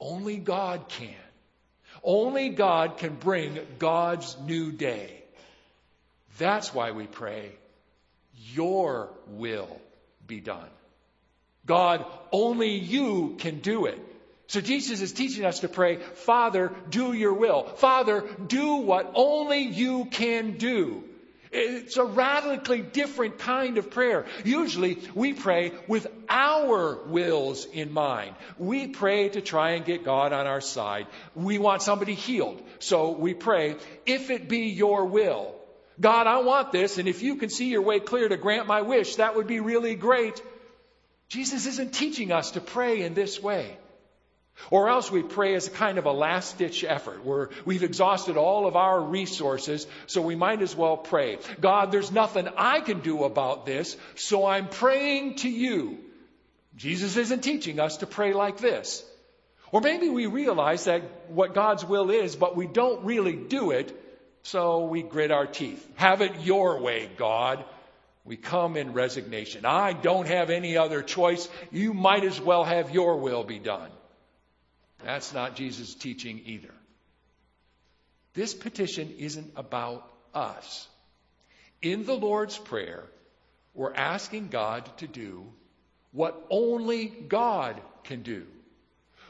Only 0.00 0.36
God 0.36 0.88
can. 0.88 1.14
Only 2.02 2.50
God 2.50 2.98
can 2.98 3.14
bring 3.14 3.58
God's 3.78 4.36
new 4.44 4.72
day. 4.72 5.24
That's 6.38 6.74
why 6.74 6.92
we 6.92 7.06
pray, 7.06 7.52
Your 8.52 9.10
will 9.28 9.80
be 10.26 10.40
done. 10.40 10.68
God, 11.66 12.04
only 12.32 12.76
you 12.76 13.36
can 13.38 13.58
do 13.58 13.86
it. 13.86 14.00
So 14.48 14.60
Jesus 14.60 15.00
is 15.00 15.12
teaching 15.12 15.44
us 15.44 15.60
to 15.60 15.68
pray, 15.68 15.96
Father, 15.96 16.72
do 16.88 17.12
your 17.12 17.34
will. 17.34 17.64
Father, 17.64 18.22
do 18.46 18.76
what 18.76 19.10
only 19.14 19.62
you 19.62 20.04
can 20.04 20.56
do. 20.56 21.02
It's 21.58 21.96
a 21.96 22.04
radically 22.04 22.82
different 22.82 23.38
kind 23.38 23.78
of 23.78 23.90
prayer. 23.90 24.26
Usually 24.44 24.98
we 25.14 25.32
pray 25.32 25.72
with 25.88 26.06
our 26.28 27.02
wills 27.06 27.64
in 27.64 27.92
mind. 27.92 28.34
We 28.58 28.88
pray 28.88 29.30
to 29.30 29.40
try 29.40 29.70
and 29.70 29.84
get 29.84 30.04
God 30.04 30.34
on 30.34 30.46
our 30.46 30.60
side. 30.60 31.06
We 31.34 31.58
want 31.58 31.80
somebody 31.80 32.14
healed. 32.14 32.60
So 32.78 33.12
we 33.12 33.32
pray, 33.32 33.76
if 34.04 34.28
it 34.28 34.50
be 34.50 34.68
your 34.68 35.06
will. 35.06 35.54
God, 35.98 36.26
I 36.26 36.40
want 36.42 36.72
this, 36.72 36.98
and 36.98 37.08
if 37.08 37.22
you 37.22 37.36
can 37.36 37.48
see 37.48 37.70
your 37.70 37.80
way 37.80 38.00
clear 38.00 38.28
to 38.28 38.36
grant 38.36 38.66
my 38.66 38.82
wish, 38.82 39.16
that 39.16 39.34
would 39.34 39.46
be 39.46 39.60
really 39.60 39.94
great. 39.94 40.42
Jesus 41.28 41.64
isn't 41.64 41.94
teaching 41.94 42.32
us 42.32 42.50
to 42.50 42.60
pray 42.60 43.00
in 43.00 43.14
this 43.14 43.42
way. 43.42 43.78
Or 44.70 44.88
else 44.88 45.10
we 45.10 45.22
pray 45.22 45.54
as 45.54 45.66
a 45.66 45.70
kind 45.70 45.98
of 45.98 46.06
a 46.06 46.12
last 46.12 46.58
ditch 46.58 46.82
effort 46.82 47.24
where 47.24 47.50
we've 47.64 47.82
exhausted 47.82 48.36
all 48.36 48.66
of 48.66 48.74
our 48.74 49.00
resources, 49.00 49.86
so 50.06 50.22
we 50.22 50.34
might 50.34 50.62
as 50.62 50.74
well 50.74 50.96
pray. 50.96 51.38
God, 51.60 51.92
there's 51.92 52.10
nothing 52.10 52.48
I 52.56 52.80
can 52.80 53.00
do 53.00 53.24
about 53.24 53.66
this, 53.66 53.96
so 54.14 54.46
I'm 54.46 54.68
praying 54.68 55.36
to 55.36 55.48
you. 55.48 55.98
Jesus 56.76 57.16
isn't 57.16 57.42
teaching 57.42 57.80
us 57.80 57.98
to 57.98 58.06
pray 58.06 58.32
like 58.32 58.58
this. 58.58 59.04
Or 59.72 59.80
maybe 59.80 60.08
we 60.08 60.26
realize 60.26 60.84
that 60.84 61.02
what 61.28 61.54
God's 61.54 61.84
will 61.84 62.10
is, 62.10 62.36
but 62.36 62.56
we 62.56 62.66
don't 62.66 63.04
really 63.04 63.36
do 63.36 63.72
it, 63.72 63.94
so 64.42 64.86
we 64.86 65.02
grit 65.02 65.30
our 65.30 65.46
teeth. 65.46 65.86
Have 65.96 66.22
it 66.22 66.40
your 66.40 66.80
way, 66.80 67.10
God. 67.16 67.64
We 68.24 68.36
come 68.36 68.76
in 68.76 68.92
resignation. 68.92 69.64
I 69.64 69.92
don't 69.92 70.26
have 70.26 70.50
any 70.50 70.76
other 70.76 71.02
choice. 71.02 71.48
You 71.70 71.94
might 71.94 72.24
as 72.24 72.40
well 72.40 72.64
have 72.64 72.90
your 72.90 73.18
will 73.18 73.44
be 73.44 73.58
done. 73.58 73.90
That's 75.04 75.32
not 75.32 75.56
Jesus' 75.56 75.94
teaching 75.94 76.42
either. 76.46 76.72
This 78.34 78.54
petition 78.54 79.14
isn't 79.18 79.52
about 79.56 80.06
us. 80.34 80.86
In 81.82 82.04
the 82.04 82.14
Lord's 82.14 82.58
Prayer, 82.58 83.04
we're 83.74 83.94
asking 83.94 84.48
God 84.48 84.88
to 84.98 85.06
do 85.06 85.44
what 86.12 86.46
only 86.50 87.06
God 87.06 87.80
can 88.04 88.22
do. 88.22 88.46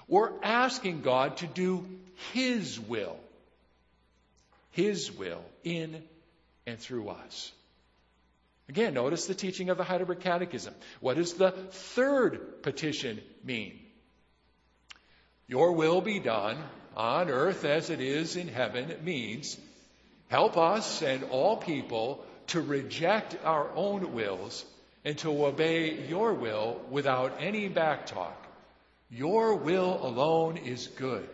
We're 0.09 0.33
asking 0.43 1.03
God 1.03 1.39
to 1.39 1.47
do 1.47 1.85
His 2.33 2.79
will. 2.79 3.17
His 4.71 5.11
will 5.11 5.43
in 5.65 6.03
and 6.67 6.79
through 6.79 7.09
us. 7.09 7.53
Again, 8.69 8.95
notice 8.95 9.27
the 9.27 9.35
teaching 9.35 9.71
of 9.71 9.79
the 9.79 9.85
Heidelberg 9.85 10.21
Catechism. 10.21 10.75
What 11.01 11.17
does 11.17 11.35
the 11.35 11.51
third 11.51 12.63
petition 12.63 13.21
mean? 13.45 13.79
Your 15.49 15.73
will 15.73 16.01
be 16.01 16.19
done 16.19 16.59
on 16.97 17.31
earth 17.31 17.65
as 17.65 17.91
it 17.91 18.01
is 18.01 18.37
in 18.37 18.49
heaven 18.49 18.91
It 18.91 19.05
means 19.05 19.59
help 20.29 20.57
us 20.57 21.03
and 21.03 21.25
all 21.25 21.57
people 21.57 22.25
to 22.49 22.61
reject 22.61 23.37
our 23.45 23.71
own 23.75 24.13
wills 24.13 24.65
and 25.05 25.17
to 25.19 25.47
obey 25.47 26.07
your 26.09 26.35
will 26.35 26.81
without 26.91 27.37
any 27.41 27.69
backtalk. 27.69 28.35
Your 29.11 29.55
will 29.55 30.05
alone 30.05 30.57
is 30.57 30.89
good. 30.89 31.29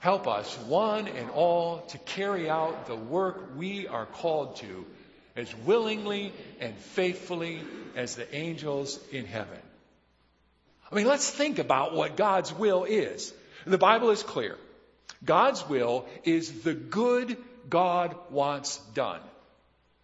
Help 0.00 0.28
us, 0.28 0.54
one 0.66 1.08
and 1.08 1.30
all, 1.30 1.80
to 1.88 1.98
carry 1.98 2.50
out 2.50 2.86
the 2.86 2.94
work 2.94 3.56
we 3.56 3.86
are 3.86 4.04
called 4.04 4.56
to 4.56 4.84
as 5.34 5.54
willingly 5.64 6.30
and 6.60 6.76
faithfully 6.76 7.62
as 7.96 8.16
the 8.16 8.34
angels 8.34 9.00
in 9.10 9.24
heaven. 9.24 9.58
I 10.90 10.94
mean, 10.94 11.06
let's 11.06 11.30
think 11.30 11.58
about 11.58 11.94
what 11.94 12.16
God's 12.16 12.52
will 12.52 12.84
is. 12.84 13.32
The 13.66 13.78
Bible 13.78 14.10
is 14.10 14.22
clear. 14.22 14.56
God's 15.24 15.66
will 15.68 16.06
is 16.24 16.62
the 16.62 16.74
good 16.74 17.36
God 17.68 18.14
wants 18.30 18.78
done. 18.94 19.20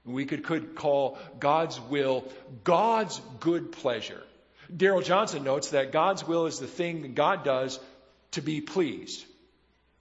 We 0.05 0.25
could, 0.25 0.45
could 0.45 0.75
call 0.75 1.19
God's 1.39 1.79
will 1.79 2.25
God's 2.65 3.21
good 3.39 3.73
pleasure. 3.73 4.23
Darrell 4.75 5.03
Johnson 5.03 5.45
notes 5.45 5.71
that 5.71 5.93
God's 5.93 6.27
will 6.27 6.47
is 6.47 6.59
the 6.59 6.67
thing 6.67 7.15
God 7.15 7.45
does 7.45 7.79
to 8.33 8.41
be 8.41 8.61
pleased. 8.61 9.25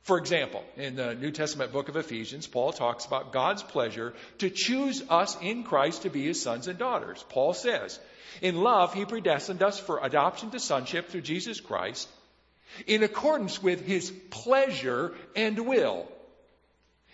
For 0.04 0.18
example, 0.18 0.64
in 0.76 0.96
the 0.96 1.14
New 1.14 1.32
Testament 1.32 1.72
book 1.72 1.90
of 1.90 1.96
Ephesians, 1.96 2.48
Paul 2.48 2.72
talks 2.72 3.06
about 3.06 3.32
God's 3.32 3.62
pleasure 3.62 4.14
to 4.40 4.50
choose 4.50 5.04
us 5.10 5.38
in 5.42 5.64
Christ 5.64 6.04
to 6.04 6.10
be 6.10 6.26
his 6.26 6.42
sons 6.42 6.68
and 6.68 6.80
daughters. 6.80 7.24
Paul 7.30 7.54
says, 7.54 8.00
in 8.42 8.62
love, 8.62 8.94
he 8.94 9.06
predestined 9.06 9.62
us 9.62 9.80
for 9.80 10.00
adoption 10.04 10.52
to 10.52 10.60
sonship 10.60 11.10
through 11.10 11.22
Jesus 11.22 11.60
Christ 11.60 12.08
in 12.88 13.04
accordance 13.04 13.62
with 13.62 13.86
his 13.86 14.12
pleasure 14.30 15.14
and 15.36 15.68
will. 15.68 16.08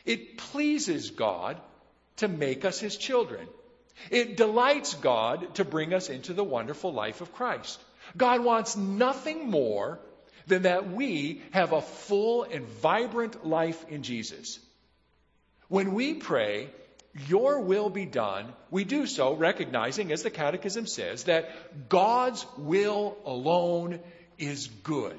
It 0.05 0.37
pleases 0.37 1.11
God 1.11 1.59
to 2.17 2.27
make 2.27 2.63
us 2.65 2.79
his 2.79 2.97
children. 2.97 3.47
It 4.11 4.37
delights 4.37 4.93
God 4.93 5.55
to 5.55 5.65
bring 5.65 5.93
us 5.93 6.09
into 6.09 6.33
the 6.33 6.43
wonderful 6.43 6.93
life 6.93 7.21
of 7.21 7.33
Christ. 7.33 7.81
God 8.15 8.43
wants 8.43 8.77
nothing 8.77 9.49
more 9.49 9.99
than 10.47 10.63
that 10.63 10.91
we 10.91 11.41
have 11.51 11.73
a 11.73 11.81
full 11.81 12.43
and 12.43 12.65
vibrant 12.65 13.45
life 13.45 13.85
in 13.89 14.03
Jesus. 14.03 14.59
When 15.67 15.93
we 15.93 16.13
pray, 16.13 16.69
your 17.27 17.61
will 17.61 17.89
be 17.89 18.05
done, 18.05 18.53
we 18.69 18.83
do 18.83 19.07
so 19.07 19.33
recognizing, 19.33 20.11
as 20.11 20.23
the 20.23 20.29
Catechism 20.29 20.85
says, 20.85 21.23
that 21.23 21.89
God's 21.89 22.45
will 22.57 23.17
alone 23.25 23.99
is 24.37 24.67
good. 24.67 25.17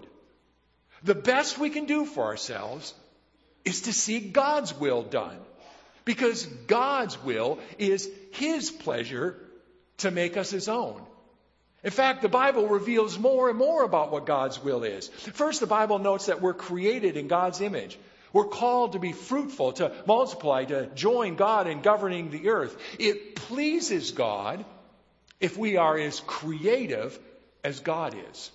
The 1.03 1.15
best 1.15 1.59
we 1.59 1.71
can 1.71 1.87
do 1.87 2.05
for 2.05 2.25
ourselves 2.25 2.95
is 3.65 3.83
to 3.83 3.93
see 3.93 4.21
God's 4.21 4.75
will 4.75 5.03
done. 5.03 5.39
Because 6.05 6.47
God's 6.47 7.23
will 7.25 7.59
is 7.79 8.09
His 8.33 8.71
pleasure 8.71 9.37
to 9.99 10.11
make 10.11 10.37
us 10.37 10.51
His 10.51 10.69
own. 10.69 11.03
In 11.87 11.93
fact, 11.93 12.21
the 12.21 12.29
Bible 12.29 12.67
reveals 12.67 13.17
more 13.17 13.49
and 13.49 13.57
more 13.57 13.85
about 13.85 14.11
what 14.11 14.27
God's 14.27 14.61
will 14.61 14.83
is. 14.83 15.07
First, 15.35 15.61
the 15.61 15.69
Bible 15.69 16.01
notes 16.01 16.27
that 16.27 16.43
we're 16.43 16.53
created 16.53 17.17
in 17.17 17.29
God's 17.29 17.61
image. 17.61 17.97
We're 18.33 18.49
called 18.49 18.95
to 18.95 18.99
be 18.99 19.13
fruitful, 19.13 19.75
to 19.75 19.93
multiply, 20.05 20.65
to 20.65 20.89
join 20.97 21.37
God 21.37 21.69
in 21.69 21.83
governing 21.83 22.31
the 22.31 22.49
earth. 22.49 22.77
It 22.99 23.37
pleases 23.37 24.11
God 24.11 24.65
if 25.39 25.57
we 25.57 25.77
are 25.77 25.97
as 25.97 26.19
creative 26.19 27.17
as 27.63 27.79
God 27.79 28.17
is. 28.33 28.51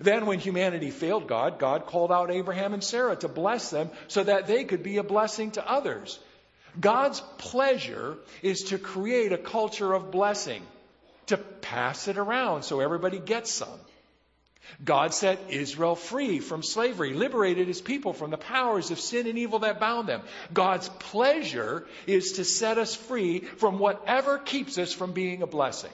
Then, 0.00 0.26
when 0.26 0.40
humanity 0.40 0.90
failed 0.90 1.28
God, 1.28 1.60
God 1.60 1.86
called 1.86 2.10
out 2.10 2.32
Abraham 2.32 2.74
and 2.74 2.82
Sarah 2.82 3.14
to 3.14 3.28
bless 3.28 3.70
them 3.70 3.90
so 4.08 4.24
that 4.24 4.48
they 4.48 4.64
could 4.64 4.82
be 4.82 4.96
a 4.96 5.04
blessing 5.04 5.52
to 5.52 5.70
others. 5.70 6.18
God's 6.80 7.20
pleasure 7.38 8.16
is 8.42 8.64
to 8.64 8.78
create 8.78 9.32
a 9.32 9.38
culture 9.38 9.92
of 9.92 10.10
blessing, 10.10 10.62
to 11.28 11.36
pass 11.36 12.08
it 12.08 12.18
around 12.18 12.62
so 12.62 12.80
everybody 12.80 13.18
gets 13.18 13.50
some. 13.50 13.80
God 14.84 15.14
set 15.14 15.50
Israel 15.50 15.94
free 15.94 16.40
from 16.40 16.62
slavery, 16.62 17.14
liberated 17.14 17.68
his 17.68 17.80
people 17.80 18.12
from 18.12 18.30
the 18.30 18.36
powers 18.36 18.90
of 18.90 19.00
sin 19.00 19.26
and 19.26 19.38
evil 19.38 19.60
that 19.60 19.80
bound 19.80 20.08
them. 20.08 20.20
God's 20.52 20.88
pleasure 20.88 21.86
is 22.06 22.32
to 22.32 22.44
set 22.44 22.76
us 22.78 22.94
free 22.94 23.40
from 23.40 23.78
whatever 23.78 24.38
keeps 24.38 24.76
us 24.78 24.92
from 24.92 25.12
being 25.12 25.42
a 25.42 25.46
blessing. 25.46 25.90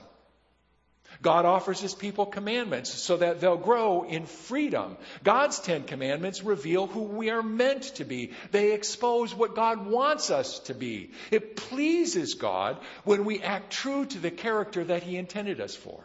God 1.25 1.47
offers 1.47 1.81
his 1.81 1.95
people 1.95 2.27
commandments 2.27 2.93
so 2.93 3.17
that 3.17 3.41
they'll 3.41 3.57
grow 3.57 4.05
in 4.05 4.27
freedom. 4.27 4.97
God's 5.25 5.59
Ten 5.59 5.83
Commandments 5.83 6.45
reveal 6.45 6.87
who 6.87 7.03
we 7.03 7.31
are 7.31 7.43
meant 7.43 7.83
to 7.97 8.05
be. 8.05 8.31
They 8.53 8.73
expose 8.73 9.35
what 9.35 9.57
God 9.57 9.87
wants 9.87 10.31
us 10.31 10.61
to 10.61 10.75
be. 10.75 11.11
It 11.33 11.57
pleases 11.57 12.35
God 12.35 12.77
when 13.05 13.25
we 13.25 13.43
act 13.43 13.73
true 13.73 14.05
to 14.05 14.19
the 14.19 14.31
character 14.31 14.85
that 14.85 15.03
he 15.03 15.17
intended 15.17 15.61
us 15.61 15.75
for. 15.75 16.05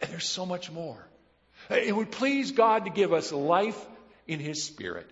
And 0.00 0.10
there's 0.10 0.28
so 0.28 0.44
much 0.44 0.70
more. 0.70 1.08
It 1.70 1.94
would 1.94 2.10
please 2.10 2.50
God 2.50 2.86
to 2.86 2.90
give 2.90 3.12
us 3.12 3.30
life 3.30 3.80
in 4.26 4.40
His 4.40 4.64
Spirit. 4.64 5.08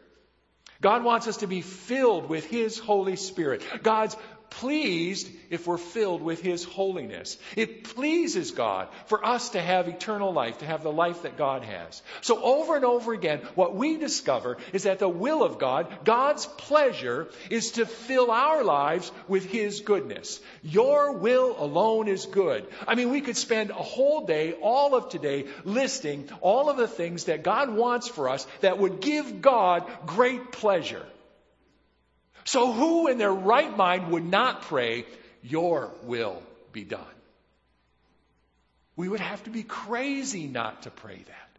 God 0.80 1.04
wants 1.04 1.28
us 1.28 1.38
to 1.38 1.47
be 1.47 1.61
filled 1.61 2.28
with 2.28 2.44
His 2.47 2.78
Holy 2.78 3.14
Spirit. 3.14 3.62
God's 3.82 4.16
pleased 4.50 5.30
if 5.49 5.66
we're 5.66 5.78
filled 5.78 6.23
with 6.23 6.42
His 6.42 6.64
holiness. 6.64 7.38
It 7.57 7.85
pleases 7.85 8.50
God 8.50 8.88
for 9.07 9.25
us 9.25 9.50
to 9.50 9.61
have 9.61 9.88
eternal 9.88 10.33
life, 10.33 10.59
to 10.59 10.66
have 10.66 10.83
the 10.83 10.92
life 10.92 11.23
that 11.23 11.38
God 11.38 11.62
has. 11.62 12.02
So 12.21 12.42
over 12.42 12.76
and 12.76 12.85
over 12.85 13.12
again, 13.12 13.40
what 13.54 13.75
we 13.75 13.97
discover 13.97 14.59
is 14.73 14.83
that 14.85 14.99
the 14.99 15.09
will 15.09 15.42
of 15.42 15.59
God, 15.59 16.04
God's 16.04 16.47
pleasure, 16.47 17.28
is 17.49 17.73
to 17.73 17.87
fill 17.87 18.30
our 18.30 18.62
lives 18.62 19.11
with 19.28 19.45
His 19.45 19.80
goodness. 19.80 20.40
Your 20.62 21.12
will 21.12 21.57
alone 21.59 22.09
is 22.09 22.26
good. 22.26 22.66
I 22.87 22.95
mean, 22.95 23.11
we 23.11 23.21
could 23.21 23.37
spend 23.37 23.71
a 23.71 23.75
whole 23.75 24.26
day, 24.26 24.52
all 24.54 24.95
of 24.95 25.09
today, 25.09 25.47
listing 25.64 26.28
all 26.40 26.69
of 26.69 26.76
the 26.76 26.88
things 26.88 27.25
that 27.25 27.42
God 27.42 27.71
wants 27.71 28.09
for 28.09 28.28
us 28.28 28.47
that 28.61 28.78
would 28.78 29.00
give 29.00 29.40
God 29.40 29.85
great 30.07 30.52
pleasure. 30.52 31.07
So, 32.50 32.73
who 32.73 33.07
in 33.07 33.19
their 33.19 33.33
right 33.33 33.76
mind 33.76 34.11
would 34.11 34.25
not 34.25 34.62
pray, 34.62 35.07
Your 35.40 35.92
will 36.02 36.42
be 36.73 36.83
done? 36.83 37.16
We 38.97 39.09
would 39.09 39.21
have 39.21 39.45
to 39.45 39.50
be 39.50 39.62
crazy 39.62 40.49
not 40.49 40.83
to 40.83 40.90
pray 40.90 41.19
that. 41.19 41.50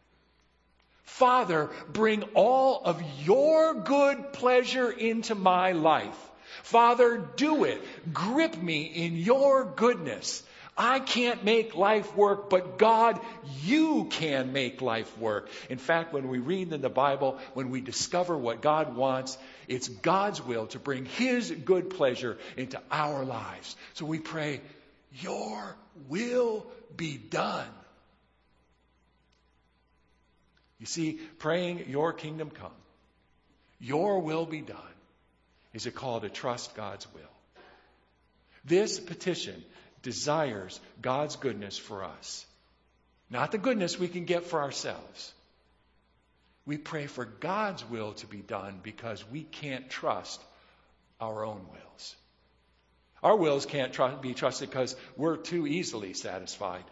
Father, 1.04 1.70
bring 1.88 2.24
all 2.34 2.82
of 2.84 3.02
your 3.24 3.74
good 3.74 4.34
pleasure 4.34 4.92
into 4.92 5.34
my 5.34 5.72
life. 5.72 6.20
Father, 6.64 7.26
do 7.38 7.64
it. 7.64 7.82
Grip 8.12 8.62
me 8.62 8.82
in 8.84 9.16
your 9.16 9.64
goodness. 9.64 10.44
I 10.84 11.00
can't 11.00 11.44
make 11.44 11.76
life 11.76 12.16
work, 12.16 12.50
but 12.50 12.80
God, 12.80 13.20
you 13.64 14.08
can 14.10 14.52
make 14.52 14.82
life 14.82 15.16
work. 15.20 15.48
In 15.70 15.78
fact, 15.78 16.12
when 16.12 16.28
we 16.28 16.40
read 16.40 16.74
in 16.74 16.82
the 16.82 16.90
Bible, 16.90 17.38
when 17.54 17.70
we 17.70 17.82
discover 17.82 18.36
what 18.36 18.64
God 18.64 18.96
wants, 18.96 19.38
it's 19.68 19.88
God's 19.88 20.44
will 20.44 20.66
to 20.68 20.80
bring 20.80 21.06
His 21.06 21.52
good 21.52 21.92
pleasure 21.92 22.40
into 22.58 22.82
our 22.90 23.24
lives. 23.24 23.76
So 23.94 24.08
we 24.08 24.18
pray, 24.18 24.60
Your 25.20 25.76
will 26.10 26.66
be 26.98 27.16
done. 27.16 27.70
You 30.80 30.88
see, 30.88 31.20
praying, 31.38 31.86
Your 31.90 32.12
kingdom 32.12 32.50
come, 32.50 32.74
Your 33.80 34.22
will 34.22 34.48
be 34.48 34.62
done, 34.62 34.96
is 35.76 35.86
a 35.86 35.92
call 35.92 36.22
to 36.22 36.30
trust 36.30 36.74
God's 36.74 37.06
will. 37.14 37.22
This 38.66 39.00
petition 39.00 39.64
desires 40.02 40.80
God's 41.02 41.36
goodness 41.36 41.78
for 41.78 42.04
us, 42.04 42.46
not 43.30 43.52
the 43.52 43.58
goodness 43.58 44.00
we 44.00 44.08
can 44.08 44.26
get 44.26 44.46
for 44.46 44.62
ourselves. 44.62 45.34
We 46.66 46.78
pray 46.78 47.08
for 47.08 47.26
God's 47.26 47.84
will 47.90 48.14
to 48.14 48.28
be 48.28 48.38
done 48.38 48.80
because 48.84 49.24
we 49.32 49.44
can't 49.44 49.90
trust 49.90 50.42
our 51.20 51.44
own 51.44 51.66
wills. 51.72 52.16
Our 53.24 53.36
wills 53.36 53.66
can't 53.66 53.94
tr- 53.94 54.08
be 54.22 54.34
trusted 54.34 54.70
because 54.70 54.96
we're 55.16 55.38
too 55.38 55.68
easily 55.68 56.14
satisfied. 56.14 56.84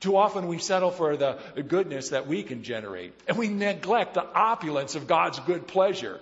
Too 0.00 0.16
often 0.16 0.48
we 0.48 0.58
settle 0.58 0.90
for 0.90 1.16
the 1.16 1.38
goodness 1.66 2.10
that 2.10 2.26
we 2.26 2.42
can 2.42 2.64
generate, 2.64 3.14
and 3.28 3.38
we 3.38 3.48
neglect 3.48 4.14
the 4.14 4.24
opulence 4.24 4.96
of 4.96 5.06
God's 5.06 5.38
good 5.40 5.66
pleasure. 5.68 6.20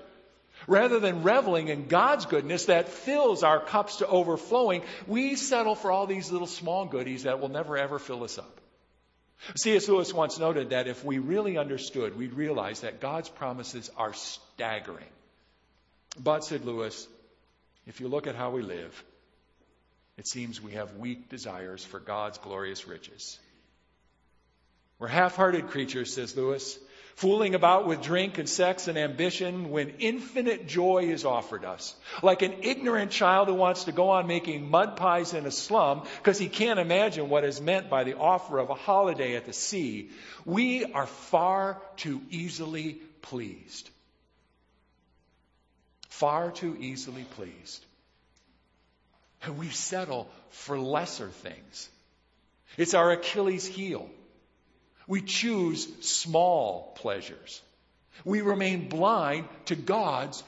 Rather 0.67 0.99
than 0.99 1.23
reveling 1.23 1.69
in 1.69 1.89
God's 1.89 2.27
goodness 2.27 2.67
that 2.67 2.89
fills 2.89 3.43
our 3.43 3.61
cups 3.61 3.97
to 3.97 4.07
overflowing, 4.07 4.83
we 5.07 5.37
settle 5.37 5.75
for 5.75 5.91
all 5.91 6.07
these 6.07 6.33
little 6.33 6.47
small 6.47 6.87
goodies 6.87 7.25
that 7.25 7.41
will 7.41 7.51
never 7.51 7.77
ever 7.77 7.99
fill 7.99 8.25
us 8.25 8.39
up. 8.39 8.61
C.S. 9.57 9.89
Lewis 9.89 10.15
once 10.15 10.39
noted 10.39 10.71
that 10.71 10.87
if 10.87 11.05
we 11.05 11.19
really 11.19 11.59
understood, 11.59 12.17
we'd 12.17 12.33
realize 12.33 12.81
that 12.81 13.01
God's 13.01 13.29
promises 13.29 13.91
are 13.97 14.15
staggering. 14.15 15.05
But, 16.19 16.45
said 16.45 16.65
Lewis, 16.65 17.07
if 17.87 18.01
you 18.01 18.09
look 18.09 18.27
at 18.27 18.37
how 18.37 18.51
we 18.51 18.63
live, 18.63 19.05
it 20.17 20.27
seems 20.27 20.63
we 20.63 20.73
have 20.73 20.97
weak 20.97 21.29
desires 21.29 21.85
for 21.85 22.01
God's 22.01 22.39
glorious 22.39 22.87
riches. 22.87 23.39
We're 24.99 25.09
half 25.09 25.37
hearted 25.37 25.69
creatures, 25.69 26.15
says 26.15 26.37
Lewis 26.37 26.79
fooling 27.15 27.55
about 27.55 27.87
with 27.87 28.03
drink 28.03 28.39
and 28.39 28.49
sex 28.49 28.89
and 28.89 28.99
ambition 28.99 29.71
when 29.71 29.95
infinite 29.99 30.67
joy 30.67 31.05
is 31.05 31.25
offered 31.25 31.65
us. 31.65 31.95
Like 32.23 32.43
an 32.43 32.55
ignorant 32.63 33.11
child 33.13 33.49
who 33.49 33.55
wants 33.55 33.85
to 33.85 33.93
go 33.93 34.11
on 34.11 34.27
making 34.27 34.69
mud 34.69 34.97
pies 34.97 35.33
in 35.33 35.47
a 35.47 35.51
slum 35.51 36.03
because 36.19 36.39
he 36.39 36.49
can't 36.49 36.81
imagine 36.81 37.29
what 37.29 37.45
is 37.45 37.61
meant 37.61 37.89
by 37.89 38.05
the 38.05 38.17
offer 38.17 38.59
of 38.59 38.71
a 38.71 38.75
holiday 38.75 39.37
at 39.37 39.47
the 39.47 39.53
sea. 39.53 40.11
We 40.45 40.85
are 40.85 41.07
far 41.07 41.81
too 41.97 42.21
easily 42.31 43.01
pleased. 43.23 43.89
Far 46.09 46.51
too 46.51 46.77
easily 46.81 47.25
pleased. 47.37 47.85
And 49.43 49.59
we 49.59 49.69
settle 49.69 50.29
for 50.51 50.79
lesser 50.79 51.29
things. 51.29 51.89
It's 52.77 52.95
our 52.95 53.13
Achilles 53.13 53.67
heel. 53.67 54.09
We 55.07 55.21
choose 55.21 55.87
small 56.07 56.93
pleasures. 56.97 57.61
We 58.25 58.41
remain 58.41 58.89
blind 58.89 59.49
to 59.67 59.77
God's 59.77 60.43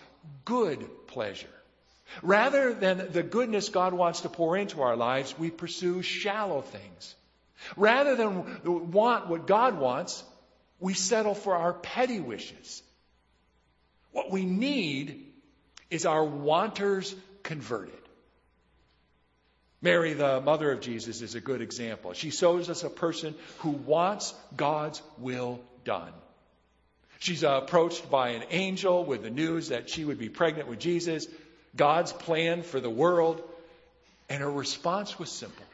good 0.45 0.87
pleasure. 1.09 1.49
Rather 2.23 2.73
than 2.73 3.11
the 3.11 3.23
goodness 3.23 3.69
God 3.69 3.93
wants 3.93 4.21
to 4.23 4.29
pour 4.29 4.57
into 4.57 4.83
our 4.83 4.97
lives, 4.97 5.37
we 5.39 5.51
pursue 5.51 6.03
shallow 6.03 6.63
things. 6.63 7.15
Rather 7.77 8.15
than 8.17 8.91
want 8.93 9.29
what 9.29 9.47
God 9.47 9.79
wants, 9.79 10.23
we 10.79 10.95
settle 10.95 11.35
for 11.35 11.57
our 11.57 11.73
petty 11.73 12.21
wishes. 12.21 12.83
What 14.13 14.31
we 14.31 14.45
need 14.45 15.27
is 15.91 16.07
our 16.07 16.25
wanters 16.25 17.15
converted. 17.43 17.95
Mary, 19.87 20.15
the 20.15 20.41
mother 20.41 20.73
of 20.73 20.81
Jesus, 20.81 21.23
is 21.23 21.37
a 21.37 21.41
good 21.41 21.61
example. 21.61 22.13
She 22.13 22.31
shows 22.31 22.69
us 22.69 22.83
a 22.83 22.91
person 22.91 23.37
who 23.59 23.71
wants 23.71 24.35
God's 24.57 25.01
will 25.17 25.61
done. 25.85 26.13
She's 27.21 27.45
approached 27.45 28.11
by 28.11 28.31
an 28.31 28.43
angel 28.51 29.05
with 29.05 29.23
the 29.23 29.31
news 29.31 29.69
that 29.69 29.89
she 29.89 30.05
would 30.05 30.19
be 30.19 30.29
pregnant 30.29 30.69
with 30.69 30.81
Jesus, 30.81 31.29
God's 31.77 32.13
plan 32.13 32.65
for 32.65 32.81
the 32.81 32.91
world, 32.91 33.41
and 34.29 34.43
her 34.43 34.51
response 34.51 35.21
was 35.21 35.31
simple 35.31 35.65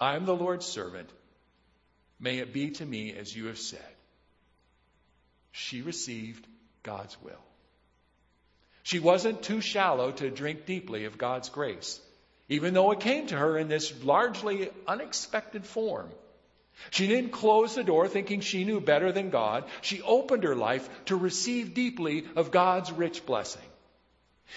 I 0.00 0.16
am 0.16 0.24
the 0.24 0.34
Lord's 0.34 0.64
servant. 0.64 1.10
May 2.18 2.38
it 2.38 2.54
be 2.54 2.70
to 2.70 2.86
me 2.86 3.12
as 3.12 3.36
you 3.36 3.48
have 3.48 3.58
said. 3.58 3.94
She 5.50 5.82
received 5.82 6.46
God's 6.82 7.20
will. 7.22 7.44
She 8.82 8.98
wasn't 8.98 9.42
too 9.42 9.60
shallow 9.60 10.10
to 10.12 10.30
drink 10.30 10.64
deeply 10.64 11.04
of 11.04 11.18
God's 11.18 11.50
grace 11.50 12.00
even 12.52 12.74
though 12.74 12.90
it 12.90 13.00
came 13.00 13.26
to 13.26 13.36
her 13.36 13.56
in 13.56 13.68
this 13.68 14.04
largely 14.04 14.68
unexpected 14.86 15.64
form. 15.64 16.10
She 16.90 17.06
didn't 17.06 17.30
close 17.30 17.74
the 17.74 17.82
door 17.82 18.08
thinking 18.08 18.40
she 18.40 18.64
knew 18.64 18.78
better 18.78 19.10
than 19.10 19.30
God. 19.30 19.64
She 19.80 20.02
opened 20.02 20.44
her 20.44 20.54
life 20.54 20.88
to 21.06 21.16
receive 21.16 21.72
deeply 21.72 22.26
of 22.36 22.50
God's 22.50 22.92
rich 22.92 23.24
blessing. 23.24 23.62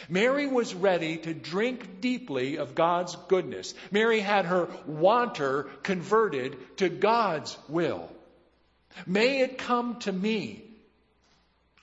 Mary 0.09 0.45
was 0.45 0.75
ready 0.75 1.17
to 1.17 1.33
drink 1.33 2.01
deeply 2.01 2.57
of 2.57 2.75
God's 2.75 3.15
goodness. 3.29 3.73
Mary 3.91 4.19
had 4.19 4.45
her 4.45 4.67
wanter 4.85 5.63
converted 5.83 6.57
to 6.77 6.89
God's 6.89 7.57
will. 7.69 8.11
May 9.05 9.39
it 9.39 9.57
come 9.57 9.99
to 9.99 10.11
me. 10.11 10.63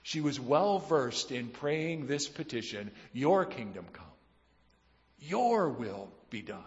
She 0.02 0.20
was 0.20 0.38
well 0.38 0.78
versed 0.78 1.32
in 1.32 1.48
praying 1.48 2.06
this 2.06 2.28
petition, 2.28 2.90
Your 3.14 3.46
kingdom 3.46 3.86
come. 3.94 4.11
Your 5.22 5.68
will 5.68 6.10
be 6.30 6.42
done. 6.42 6.62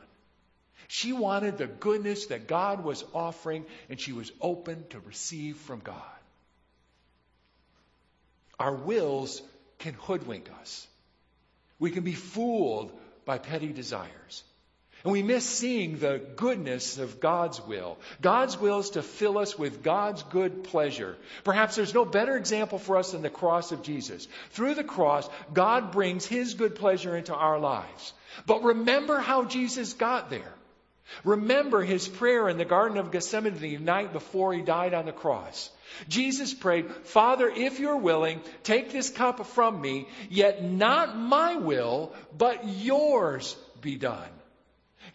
She 0.87 1.13
wanted 1.13 1.57
the 1.57 1.67
goodness 1.67 2.27
that 2.27 2.47
God 2.47 2.83
was 2.83 3.03
offering, 3.13 3.65
and 3.89 3.99
she 3.99 4.13
was 4.13 4.31
open 4.39 4.85
to 4.89 4.99
receive 4.99 5.57
from 5.57 5.79
God. 5.79 6.01
Our 8.59 8.73
wills 8.73 9.41
can 9.79 9.93
hoodwink 9.93 10.49
us. 10.61 10.87
We 11.79 11.91
can 11.91 12.03
be 12.03 12.13
fooled 12.13 12.91
by 13.25 13.39
petty 13.39 13.73
desires. 13.73 14.43
And 15.03 15.11
we 15.11 15.21
miss 15.21 15.45
seeing 15.45 15.99
the 15.99 16.19
goodness 16.35 16.97
of 16.97 17.19
God's 17.19 17.61
will. 17.61 17.99
God's 18.21 18.57
will 18.57 18.79
is 18.79 18.91
to 18.91 19.03
fill 19.03 19.37
us 19.37 19.57
with 19.57 19.83
God's 19.83 20.23
good 20.23 20.63
pleasure. 20.63 21.15
Perhaps 21.43 21.75
there's 21.75 21.93
no 21.93 22.05
better 22.05 22.35
example 22.35 22.79
for 22.79 22.97
us 22.97 23.11
than 23.11 23.21
the 23.21 23.29
cross 23.29 23.71
of 23.71 23.83
Jesus. 23.83 24.27
Through 24.51 24.75
the 24.75 24.83
cross, 24.83 25.29
God 25.53 25.91
brings 25.91 26.25
His 26.25 26.55
good 26.55 26.75
pleasure 26.75 27.15
into 27.15 27.35
our 27.35 27.59
lives. 27.59 28.13
But 28.45 28.63
remember 28.63 29.19
how 29.19 29.45
Jesus 29.45 29.93
got 29.93 30.29
there. 30.29 30.53
Remember 31.23 31.83
his 31.83 32.07
prayer 32.07 32.49
in 32.49 32.57
the 32.57 32.65
Garden 32.65 32.97
of 32.97 33.11
Gethsemane 33.11 33.59
the 33.59 33.77
night 33.77 34.11
before 34.11 34.53
he 34.53 34.61
died 34.61 34.93
on 34.93 35.05
the 35.05 35.11
cross. 35.11 35.69
Jesus 36.09 36.53
prayed, 36.53 36.89
Father, 37.03 37.47
if 37.47 37.79
you're 37.79 37.97
willing, 37.97 38.41
take 38.63 38.91
this 38.91 39.09
cup 39.09 39.45
from 39.45 39.79
me, 39.79 40.07
yet 40.29 40.63
not 40.63 41.15
my 41.15 41.57
will, 41.57 42.13
but 42.35 42.67
yours 42.67 43.55
be 43.81 43.95
done. 43.97 44.29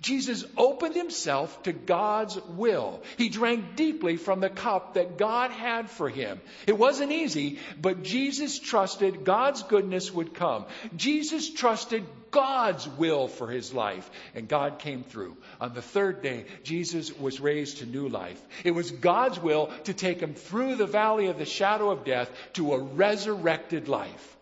Jesus 0.01 0.45
opened 0.57 0.95
himself 0.95 1.63
to 1.65 1.73
God's 1.73 2.41
will. 2.41 3.03
He 3.19 3.29
drank 3.29 3.77
deeply 3.77 4.17
from 4.17 4.41
the 4.41 4.49
cup 4.49 4.95
that 4.95 5.19
God 5.19 5.51
had 5.51 5.91
for 5.91 6.09
him. 6.09 6.41
It 6.67 6.79
wasn't 6.79 7.13
easy, 7.13 7.59
but 7.81 8.03
Jesus 8.03 8.59
trusted 8.59 9.25
God's 9.25 9.63
goodness 9.63 10.11
would 10.11 10.33
come. 10.33 10.65
Jesus 10.97 11.51
trusted 11.51 12.07
God's 12.31 12.89
will 12.89 13.29
for 13.29 13.49
his 13.49 13.75
life, 13.75 14.09
and 14.35 14.49
God 14.49 14.79
came 14.79 15.03
through. 15.03 15.37
On 15.61 15.75
the 15.75 15.83
third 15.83 16.23
day, 16.23 16.47
Jesus 16.63 17.13
was 17.19 17.41
raised 17.41 17.79
to 17.79 17.87
new 17.87 18.09
life. 18.09 18.41
It 18.65 18.71
was 18.71 18.91
God's 18.91 19.39
will 19.39 19.67
to 19.85 19.93
take 19.93 20.21
him 20.21 20.35
through 20.35 20.77
the 20.77 20.87
valley 20.87 21.27
of 21.27 21.39
the 21.39 21.45
shadow 21.45 21.91
of 21.91 22.05
death 22.05 22.31
to 22.55 22.73
a 22.73 22.79
resurrected 22.79 23.89
life. 23.89 24.37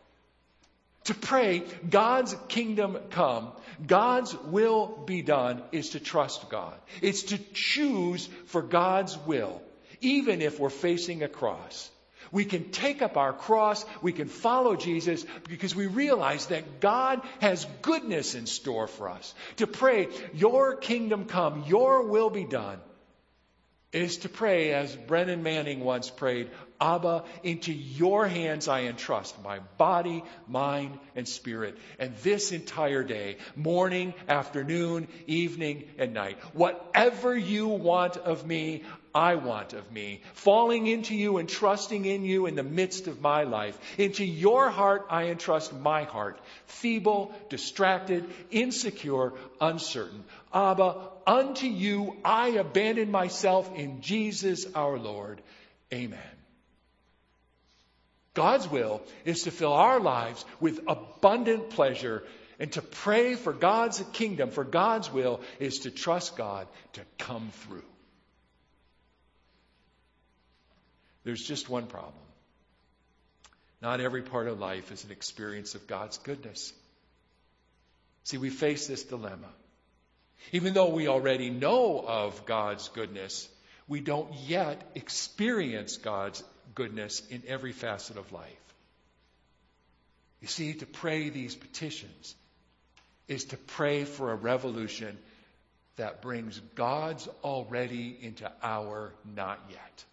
To 1.05 1.15
pray, 1.15 1.63
God's 1.89 2.37
kingdom 2.49 2.99
come, 3.09 3.53
God's 3.87 4.37
will 4.37 4.87
be 5.07 5.23
done, 5.23 5.63
is 5.73 5.91
to 5.91 6.01
trust 6.01 6.49
God. 6.49 6.75
It's 7.01 7.25
to 7.25 7.39
choose 7.53 8.29
for 8.47 8.63
God's 8.63 9.17
will, 9.19 9.63
even 10.01 10.43
if 10.43 10.59
we're 10.59 10.71
facing 10.71 11.23
a 11.23 11.29
cross. 11.29 11.91
We 12.31 12.45
can 12.45 12.71
take 12.71 13.01
up 13.01 13.17
our 13.17 13.33
cross, 13.33 13.85
we 14.03 14.13
can 14.13 14.29
follow 14.29 14.77
Jesus 14.77 15.25
because 15.49 15.75
we 15.75 15.87
realize 15.87 16.47
that 16.47 16.81
God 16.81 17.23
has 17.41 17.67
goodness 17.81 18.35
in 18.35 18.47
store 18.47 18.87
for 18.87 19.09
us. 19.09 19.35
To 19.57 19.67
pray, 19.67 20.09
Your 20.35 20.77
kingdom 20.77 21.25
come, 21.25 21.65
Your 21.67 22.03
will 22.03 22.31
be 22.31 22.45
done, 22.45 22.81
is 23.93 24.19
to 24.19 24.29
pray 24.29 24.73
as 24.75 24.95
Brennan 24.95 25.43
Manning 25.43 25.81
once 25.81 26.11
prayed, 26.11 26.51
Abba, 26.81 27.25
into 27.43 27.73
your 27.73 28.29
hands 28.29 28.69
I 28.69 28.83
entrust 28.83 29.43
my 29.43 29.61
body, 29.79 30.23
mind, 30.47 30.99
and 31.17 31.27
spirit. 31.27 31.77
And 31.99 32.15
this 32.19 32.53
entire 32.53 33.03
day, 33.03 33.39
morning, 33.57 34.15
afternoon, 34.29 35.09
evening, 35.27 35.89
and 35.99 36.13
night, 36.13 36.39
whatever 36.53 37.37
you 37.37 37.67
want 37.69 38.17
of 38.19 38.47
me, 38.47 38.85
I 39.15 39.37
want 39.37 39.73
of 39.73 39.91
me. 39.91 40.21
Falling 40.35 40.87
into 40.87 41.15
you 41.15 41.39
and 41.39 41.49
trusting 41.49 42.05
in 42.05 42.25
you 42.25 42.47
in 42.47 42.55
the 42.55 42.63
midst 42.63 43.09
of 43.09 43.21
my 43.21 43.45
life. 43.45 43.77
Into 43.99 44.25
your 44.25 44.69
heart 44.69 45.07
I 45.11 45.25
entrust 45.25 45.73
my 45.73 46.05
heart. 46.05 46.39
Feeble, 46.67 47.35
distracted, 47.49 48.29
insecure, 48.51 49.33
uncertain. 49.61 50.23
Abba, 50.53 50.95
unto 51.29 51.67
you 51.67 52.17
I 52.25 52.49
abandon 52.49 53.11
myself 53.11 53.71
in 53.77 54.01
Jesus 54.01 54.67
our 54.75 54.99
Lord. 54.99 55.43
Amen. 55.93 56.19
God's 58.33 58.69
will 58.71 59.03
is 59.25 59.43
to 59.43 59.51
fill 59.51 59.73
our 59.73 60.01
lives 60.01 60.45
with 60.59 60.81
abundant 60.89 61.71
pleasure 61.71 62.25
and 62.59 62.73
to 62.73 62.83
pray 62.83 63.35
for 63.35 63.53
God's 63.53 64.03
kingdom, 64.13 64.51
for 64.51 64.65
God's 64.65 65.13
will 65.13 65.41
is 65.61 65.81
to 65.81 65.91
trust 65.91 66.37
God 66.37 66.67
to 66.95 67.03
come 67.19 67.51
through. 67.67 67.85
There's 71.25 71.43
just 71.43 71.69
one 71.69 71.87
problem. 71.87 72.15
Not 73.83 74.01
every 74.01 74.23
part 74.23 74.49
of 74.49 74.59
life 74.59 74.91
is 74.91 75.05
an 75.05 75.11
experience 75.11 75.75
of 75.75 75.87
God's 75.87 76.19
goodness. 76.19 76.73
See, 78.25 78.39
we 78.39 78.51
face 78.51 78.87
this 78.87 79.05
dilemma. 79.05 79.49
Even 80.53 80.73
though 80.75 80.91
we 80.91 81.09
already 81.09 81.51
know 81.51 82.03
of 82.07 82.47
God's 82.47 82.89
goodness, 82.89 83.49
we 83.87 84.01
don't 84.01 84.33
yet 84.47 84.91
experience 84.95 85.97
God's 85.97 86.43
goodness 86.75 87.23
in 87.31 87.43
every 87.47 87.73
facet 87.73 88.17
of 88.17 88.33
life. 88.33 88.75
You 90.41 90.49
see, 90.49 90.75
to 90.75 90.87
pray 90.87 91.31
these 91.31 91.55
petitions 91.55 92.35
is 93.27 93.45
to 93.47 93.57
pray 93.57 94.05
for 94.05 94.33
a 94.33 94.37
revolution 94.37 95.19
that 95.97 96.23
brings 96.23 96.59
God's 96.75 97.29
already 97.43 98.17
into 98.21 98.51
our 98.63 99.13
not 99.25 99.61
yet. 99.71 100.05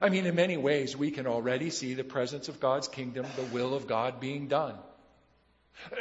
I 0.00 0.08
mean, 0.08 0.26
in 0.26 0.34
many 0.34 0.56
ways, 0.56 0.96
we 0.96 1.10
can 1.10 1.26
already 1.26 1.70
see 1.70 1.94
the 1.94 2.04
presence 2.04 2.48
of 2.48 2.60
God's 2.60 2.88
kingdom, 2.88 3.26
the 3.36 3.42
will 3.42 3.74
of 3.74 3.86
God 3.86 4.20
being 4.20 4.48
done. 4.48 4.74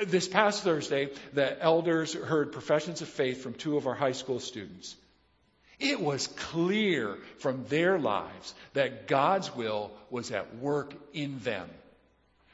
This 0.08 0.28
past 0.28 0.64
Thursday, 0.64 1.10
the 1.34 1.62
elders 1.62 2.14
heard 2.14 2.52
professions 2.52 3.02
of 3.02 3.08
faith 3.08 3.42
from 3.42 3.54
two 3.54 3.78
of 3.78 3.88
our 3.88 3.94
high 3.94 4.14
school 4.14 4.40
students. 4.40 4.96
It 5.80 6.00
was 6.00 6.28
clear 6.28 7.18
from 7.40 7.66
their 7.66 8.00
lives 8.00 8.54
that 8.74 9.08
God's 9.08 9.54
will 9.56 9.92
was 10.10 10.32
at 10.32 10.56
work 10.56 10.94
in 11.14 11.40
them. 11.40 11.70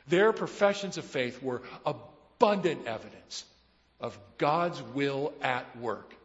Their 0.08 0.34
professions 0.34 0.98
of 0.98 1.06
faith 1.06 1.42
were 1.42 1.62
abundant 1.86 2.88
evidence 2.88 3.46
of 4.00 4.18
God's 4.38 4.82
will 4.82 5.34
at 5.42 5.78
work. 5.78 6.16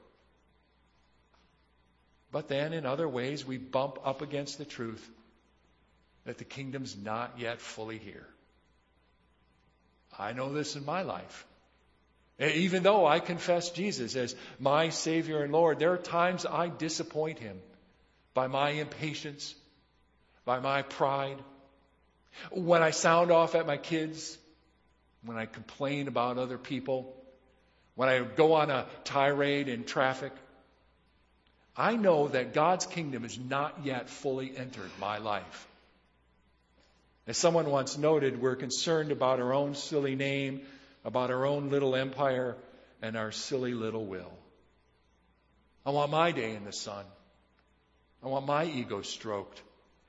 But 2.33 2.49
then, 2.49 2.73
in 2.73 2.87
other 2.87 3.09
ways, 3.09 3.47
we 3.47 3.59
bump 3.59 3.99
up 4.05 4.23
against 4.23 4.59
the 4.59 4.65
truth 4.65 5.07
that 6.25 6.39
the 6.39 6.45
kingdom's 6.45 6.97
not 6.97 7.39
yet 7.39 7.61
fully 7.61 7.99
here. 7.99 8.27
I 10.19 10.33
know 10.33 10.53
this 10.53 10.77
in 10.77 10.85
my 10.85 11.03
life. 11.03 11.47
Even 12.39 12.83
though 12.83 13.07
I 13.07 13.21
confess 13.21 13.71
Jesus 13.71 14.15
as 14.15 14.35
my 14.59 14.91
Savior 14.91 15.43
and 15.43 15.53
Lord, 15.53 15.79
there 15.79 15.93
are 15.93 15.99
times 15.99 16.45
I 16.45 16.69
disappoint 16.69 17.39
Him 17.39 17.59
by 18.35 18.47
my 18.47 18.71
impatience, 18.71 19.55
by 20.45 20.61
my 20.61 20.83
pride. 20.83 21.39
When 22.51 22.83
I 22.83 22.91
sound 22.91 23.31
off 23.31 23.55
at 23.55 23.67
my 23.67 23.79
kids, 23.79 24.37
when 25.25 25.39
I 25.39 25.47
complain 25.47 26.09
about 26.09 26.37
other 26.37 26.59
people, 26.59 27.17
when 27.95 28.11
I 28.11 28.21
go 28.21 28.53
on 28.53 28.71
a 28.71 28.87
tirade 29.05 29.69
in 29.69 29.85
traffic, 29.85 30.33
I 31.75 31.97
know 31.97 32.29
that 32.29 32.53
God's 32.53 32.85
kingdom 32.85 33.23
has 33.23 33.39
not 33.39 33.81
yet 33.85 34.11
fully 34.11 34.55
entered 34.57 34.91
my 35.01 35.19
life. 35.19 35.69
As 37.27 37.37
someone 37.37 37.71
once 37.71 37.99
noted, 37.99 38.41
we're 38.41 38.57
concerned 38.57 39.11
about 39.11 39.41
our 39.41 39.53
own 39.53 39.75
silly 39.75 40.15
name, 40.15 40.63
about 41.05 41.31
our 41.31 41.45
own 41.45 41.71
little 41.71 41.97
empire, 41.97 42.57
and 43.03 43.17
our 43.17 43.33
silly 43.33 43.75
little 43.75 44.07
will. 44.07 44.33
I 45.85 45.91
want 45.91 46.11
my 46.11 46.33
day 46.33 46.55
in 46.55 46.65
the 46.65 46.73
sun. 46.73 47.05
I 48.23 48.29
want 48.29 48.47
my 48.47 48.65
ego 48.65 49.03
stroked. 49.03 49.61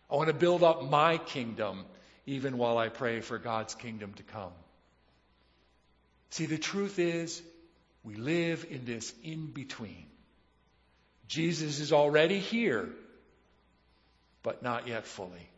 I 0.10 0.16
want 0.16 0.28
to 0.28 0.34
build 0.34 0.64
up 0.64 0.90
my 0.90 1.18
kingdom 1.18 1.86
even 2.26 2.58
while 2.58 2.78
I 2.78 2.90
pray 2.90 3.22
for 3.22 3.38
God's 3.38 3.74
kingdom 3.74 4.14
to 4.14 4.24
come. 4.24 4.52
See, 6.30 6.46
the 6.46 6.58
truth 6.58 7.00
is, 7.00 7.42
we 8.04 8.16
live 8.16 8.66
in 8.70 8.86
this 8.86 9.14
in 9.24 9.48
between. 9.48 10.06
Jesus 11.28 11.80
is 11.80 11.92
already 11.92 12.40
here, 12.40 12.90
but 14.44 14.62
not 14.64 14.88
yet 14.88 15.06
fully. 15.06 15.50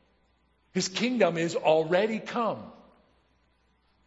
His 0.74 0.88
kingdom 0.88 1.38
is 1.38 1.56
already 1.56 2.20
come, 2.20 2.60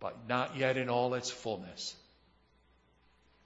but 0.00 0.28
not 0.28 0.56
yet 0.56 0.76
in 0.76 0.88
all 0.88 1.14
its 1.14 1.30
fullness. 1.30 1.96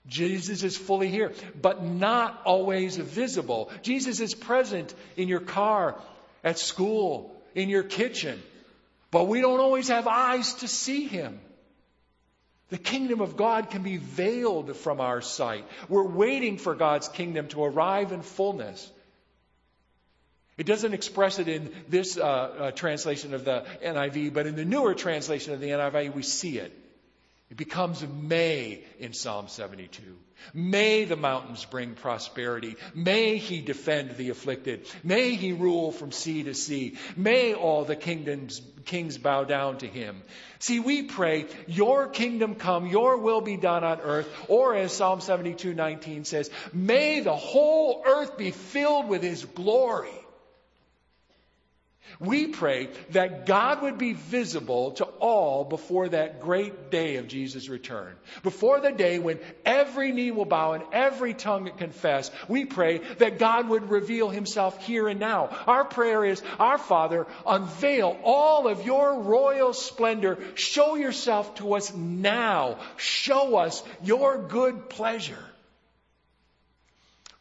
Jesus 0.07 0.62
is 0.62 0.76
fully 0.76 1.09
here, 1.09 1.33
but 1.61 1.83
not 1.83 2.42
always 2.44 2.96
visible. 2.96 3.70
Jesus 3.83 4.20
is 4.20 4.35
present 4.35 4.94
in 5.16 5.29
your 5.29 5.40
car, 5.40 6.00
at 6.44 6.59
school, 6.59 7.35
in 7.55 7.68
your 7.68 7.83
kitchen, 7.83 8.40
but 9.11 9.26
we 9.26 9.40
don't 9.40 9.61
always 9.61 9.88
have 9.88 10.07
eyes 10.07 10.55
to 10.55 10.68
see 10.68 11.07
him. 11.07 11.40
The 12.68 12.79
kingdom 12.79 13.20
of 13.20 13.37
God 13.37 13.70
can 13.70 13.83
be 13.83 13.96
veiled 13.96 14.76
from 14.76 15.00
our 15.00 15.20
sight. 15.20 15.64
We're 15.88 16.07
waiting 16.07 16.59
for 16.59 16.74
God's 16.74 17.09
kingdom 17.09 17.48
to 17.48 17.64
arrive 17.64 18.12
in 18.12 18.22
fullness. 18.22 18.90
It 20.57 20.64
doesn't 20.64 20.95
express 20.95 21.38
it 21.38 21.49
in 21.49 21.71
this 21.88 22.16
uh, 22.16 22.23
uh, 22.23 22.71
translation 22.71 23.35
of 23.35 23.45
the 23.45 23.64
NIV, 23.83 24.33
but 24.33 24.47
in 24.47 24.57
the 24.57 24.64
newer 24.64 24.95
translation 24.95 25.53
of 25.53 25.61
the 25.61 25.69
NIV, 25.69 26.14
we 26.14 26.23
see 26.23 26.59
it. 26.59 26.73
It 27.51 27.57
becomes 27.57 28.05
may 28.07 28.83
in 28.99 29.12
Psalm 29.12 29.49
72. 29.49 30.03
May 30.53 31.05
the 31.05 31.16
mountains 31.16 31.64
bring 31.64 31.95
prosperity. 31.95 32.77
May 32.95 33.37
he 33.37 33.61
defend 33.61 34.16
the 34.16 34.31
afflicted. 34.31 34.87
May 35.05 35.35
he 35.35 35.53
rule 35.53 35.92
from 35.92 36.11
sea 36.11 36.42
to 36.45 36.55
sea. 36.55 36.97
May 37.16 37.55
all 37.55 37.85
the 37.85 37.97
kingdoms, 37.97 38.61
kings 38.85 39.19
bow 39.19 39.45
down 39.45 39.79
to 39.79 39.87
him. 39.87 40.23
See, 40.59 40.81
we 40.81 41.05
pray, 41.05 41.47
your 41.66 42.09
kingdom 42.09 42.55
come, 42.55 42.87
your 42.87 43.19
will 43.19 43.40
be 43.40 43.57
done 43.57 43.85
on 43.85 44.01
earth, 44.01 44.29
or 44.49 44.75
as 44.75 44.92
Psalm 44.92 45.21
72, 45.21 45.75
19 45.75 46.25
says, 46.25 46.51
may 46.73 47.21
the 47.21 47.37
whole 47.37 48.03
earth 48.07 48.37
be 48.37 48.51
filled 48.51 49.09
with 49.09 49.23
his 49.23 49.45
glory. 49.45 50.25
We 52.19 52.47
pray 52.47 52.88
that 53.11 53.47
God 53.47 53.83
would 53.83 53.99
be 53.99 54.14
visible 54.14 54.92
to 54.92 55.05
all 55.05 55.64
before 55.64 56.09
that 56.09 56.40
great 56.40 56.90
day 56.90 57.16
of 57.16 57.29
Jesus' 57.29 57.69
return. 57.69 58.14
Before 58.42 58.81
the 58.81 58.92
day 58.92 59.19
when 59.19 59.38
every 59.64 60.12
knee 60.12 60.31
will 60.31 60.45
bow 60.47 60.73
and 60.73 60.85
every 60.92 61.35
tongue 61.35 61.71
confess, 61.77 62.31
we 62.49 62.64
pray 62.64 62.99
that 63.19 63.38
God 63.38 63.69
would 63.69 63.90
reveal 63.90 64.31
himself 64.31 64.83
here 64.85 65.09
and 65.09 65.21
now. 65.21 65.51
Our 65.66 65.85
prayer 65.85 66.25
is, 66.25 66.42
Our 66.59 66.79
Father, 66.79 67.27
unveil 67.47 68.16
all 68.25 68.66
of 68.66 68.87
your 68.87 69.21
royal 69.21 69.73
splendor. 69.73 70.38
Show 70.55 70.95
yourself 70.95 71.57
to 71.57 71.75
us 71.75 71.95
now. 71.95 72.79
Show 72.97 73.57
us 73.57 73.83
your 74.03 74.38
good 74.38 74.88
pleasure. 74.88 75.45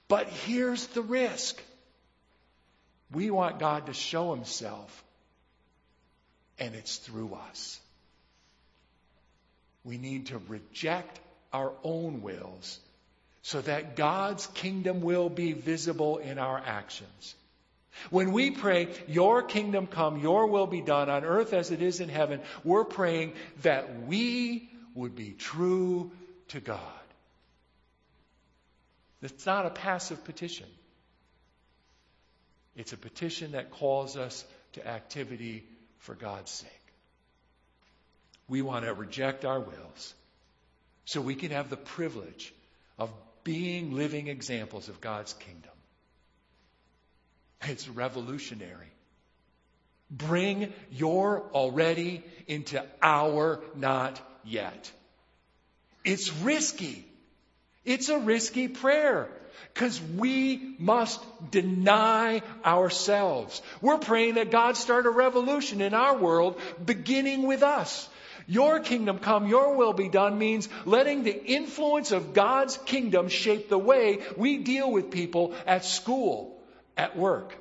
But 0.07 0.27
here's 0.27 0.85
the 0.87 1.01
risk. 1.01 1.61
We 3.11 3.29
want 3.29 3.59
God 3.59 3.85
to 3.87 3.93
show 3.93 4.33
Himself, 4.33 5.03
and 6.59 6.75
it's 6.75 6.97
through 6.97 7.33
us. 7.49 7.79
We 9.83 9.97
need 9.97 10.27
to 10.27 10.39
reject 10.47 11.19
our 11.53 11.71
own 11.83 12.21
wills 12.21 12.79
so 13.43 13.61
that 13.61 13.95
God's 13.95 14.47
kingdom 14.47 15.01
will 15.01 15.29
be 15.29 15.53
visible 15.53 16.17
in 16.17 16.39
our 16.39 16.57
actions. 16.57 17.35
When 18.09 18.31
we 18.31 18.51
pray, 18.51 18.89
Your 19.07 19.43
kingdom 19.43 19.87
come, 19.87 20.19
Your 20.19 20.47
will 20.47 20.67
be 20.67 20.81
done 20.81 21.09
on 21.09 21.23
earth 21.23 21.53
as 21.53 21.71
it 21.71 21.81
is 21.81 21.99
in 21.99 22.09
heaven, 22.09 22.41
we're 22.63 22.83
praying 22.83 23.33
that 23.61 24.07
we 24.07 24.69
would 24.95 25.15
be 25.15 25.31
true 25.31 26.11
to 26.49 26.59
God. 26.59 26.79
It's 29.21 29.45
not 29.45 29.65
a 29.65 29.69
passive 29.69 30.23
petition. 30.23 30.67
It's 32.75 32.93
a 32.93 32.97
petition 32.97 33.53
that 33.53 33.71
calls 33.71 34.17
us 34.17 34.45
to 34.73 34.87
activity 34.87 35.63
for 35.99 36.13
God's 36.13 36.51
sake. 36.51 36.71
We 38.47 38.61
want 38.61 38.85
to 38.85 38.93
reject 38.93 39.45
our 39.45 39.59
wills 39.59 40.13
so 41.05 41.21
we 41.21 41.35
can 41.35 41.51
have 41.51 41.69
the 41.69 41.77
privilege 41.77 42.53
of 42.99 43.11
being 43.43 43.95
living 43.95 44.27
examples 44.27 44.89
of 44.89 45.01
God's 45.01 45.33
kingdom. 45.33 45.71
It's 47.61 47.87
revolutionary. 47.87 48.91
Bring 50.11 50.71
your 50.91 51.43
already 51.53 52.23
into 52.47 52.83
our 53.01 53.63
not 53.75 54.21
yet. 54.43 54.91
It's 56.03 56.31
risky. 56.31 57.05
It's 57.83 58.09
a 58.09 58.19
risky 58.19 58.67
prayer 58.67 59.29
because 59.73 60.01
we 60.01 60.75
must 60.79 61.21
deny 61.51 62.41
ourselves. 62.63 63.61
We're 63.81 63.97
praying 63.97 64.35
that 64.35 64.51
God 64.51 64.77
start 64.77 65.05
a 65.05 65.09
revolution 65.09 65.81
in 65.81 65.93
our 65.93 66.17
world 66.17 66.59
beginning 66.83 67.47
with 67.47 67.63
us. 67.63 68.09
Your 68.47 68.79
kingdom 68.79 69.19
come, 69.19 69.47
your 69.47 69.75
will 69.75 69.93
be 69.93 70.07
done 70.07 70.37
means 70.37 70.69
letting 70.85 71.23
the 71.23 71.45
influence 71.45 72.11
of 72.11 72.33
God's 72.33 72.77
kingdom 72.77 73.27
shape 73.27 73.69
the 73.69 73.77
way 73.77 74.19
we 74.37 74.59
deal 74.59 74.91
with 74.91 75.09
people 75.09 75.55
at 75.65 75.83
school, 75.83 76.61
at 76.95 77.17
work. 77.17 77.55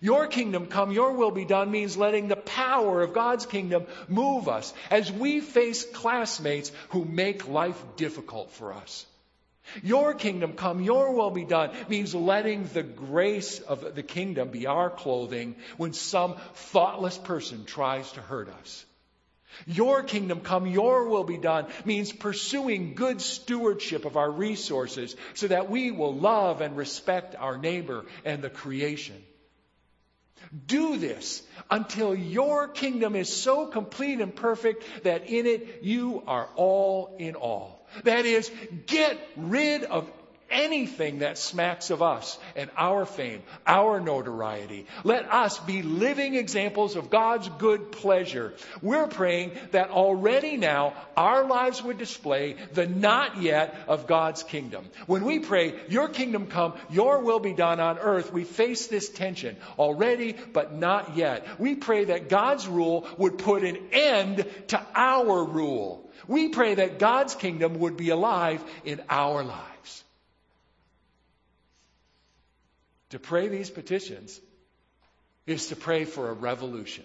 Your 0.00 0.28
kingdom 0.28 0.66
come, 0.66 0.92
your 0.92 1.12
will 1.12 1.30
be 1.30 1.44
done 1.44 1.70
means 1.70 1.96
letting 1.96 2.28
the 2.28 2.36
power 2.36 3.02
of 3.02 3.12
God's 3.12 3.44
kingdom 3.44 3.86
move 4.08 4.48
us 4.48 4.72
as 4.90 5.10
we 5.12 5.40
face 5.40 5.84
classmates 5.84 6.70
who 6.90 7.04
make 7.04 7.48
life 7.48 7.82
difficult 7.96 8.52
for 8.52 8.72
us. 8.72 9.04
Your 9.82 10.14
kingdom 10.14 10.54
come, 10.54 10.82
your 10.82 11.12
will 11.12 11.30
be 11.30 11.44
done 11.44 11.70
means 11.88 12.14
letting 12.14 12.64
the 12.64 12.82
grace 12.82 13.60
of 13.60 13.94
the 13.94 14.02
kingdom 14.02 14.48
be 14.48 14.66
our 14.66 14.90
clothing 14.90 15.56
when 15.76 15.92
some 15.92 16.36
thoughtless 16.54 17.18
person 17.18 17.64
tries 17.64 18.10
to 18.12 18.20
hurt 18.20 18.48
us. 18.48 18.84
Your 19.66 20.02
kingdom 20.02 20.40
come, 20.40 20.66
your 20.66 21.08
will 21.08 21.24
be 21.24 21.36
done 21.36 21.66
means 21.84 22.12
pursuing 22.12 22.94
good 22.94 23.20
stewardship 23.20 24.04
of 24.04 24.16
our 24.16 24.30
resources 24.30 25.16
so 25.34 25.48
that 25.48 25.68
we 25.68 25.90
will 25.90 26.14
love 26.14 26.60
and 26.60 26.76
respect 26.76 27.34
our 27.34 27.58
neighbor 27.58 28.04
and 28.24 28.42
the 28.42 28.50
creation. 28.50 29.16
Do 30.66 30.96
this 30.96 31.42
until 31.70 32.14
your 32.14 32.68
kingdom 32.68 33.14
is 33.14 33.32
so 33.32 33.66
complete 33.66 34.20
and 34.20 34.34
perfect 34.34 34.84
that 35.04 35.28
in 35.28 35.46
it 35.46 35.80
you 35.82 36.22
are 36.26 36.48
all 36.56 37.16
in 37.18 37.34
all. 37.34 37.79
That 38.04 38.24
is, 38.26 38.50
get 38.86 39.18
rid 39.36 39.84
of 39.84 40.10
anything 40.50 41.20
that 41.20 41.38
smacks 41.38 41.90
of 41.90 42.02
us 42.02 42.38
and 42.56 42.70
our 42.76 43.04
fame, 43.04 43.42
our 43.66 44.00
notoriety. 44.00 44.86
Let 45.04 45.32
us 45.32 45.58
be 45.58 45.82
living 45.82 46.34
examples 46.34 46.96
of 46.96 47.10
God's 47.10 47.48
good 47.58 47.92
pleasure. 47.92 48.54
We're 48.82 49.06
praying 49.06 49.52
that 49.72 49.90
already 49.90 50.56
now 50.56 50.94
our 51.16 51.44
lives 51.44 51.82
would 51.82 51.98
display 51.98 52.56
the 52.72 52.86
not 52.86 53.42
yet 53.42 53.74
of 53.88 54.06
God's 54.06 54.42
kingdom. 54.42 54.84
When 55.06 55.24
we 55.24 55.38
pray, 55.38 55.74
Your 55.88 56.08
kingdom 56.08 56.46
come, 56.46 56.74
Your 56.90 57.20
will 57.20 57.40
be 57.40 57.54
done 57.54 57.80
on 57.80 57.98
earth, 57.98 58.32
we 58.32 58.44
face 58.44 58.86
this 58.86 59.08
tension 59.08 59.56
already, 59.78 60.34
but 60.52 60.74
not 60.74 61.16
yet. 61.16 61.60
We 61.60 61.74
pray 61.74 62.06
that 62.06 62.28
God's 62.28 62.66
rule 62.66 63.06
would 63.18 63.38
put 63.38 63.64
an 63.64 63.78
end 63.92 64.46
to 64.68 64.86
our 64.94 65.44
rule. 65.44 66.10
We 66.26 66.48
pray 66.48 66.74
that 66.74 66.98
God's 66.98 67.34
kingdom 67.34 67.78
would 67.80 67.96
be 67.96 68.10
alive 68.10 68.62
in 68.84 69.00
our 69.08 69.42
lives. 69.42 69.69
To 73.10 73.18
pray 73.18 73.48
these 73.48 73.70
petitions 73.70 74.40
is 75.46 75.68
to 75.68 75.76
pray 75.76 76.04
for 76.04 76.28
a 76.30 76.32
revolution. 76.32 77.04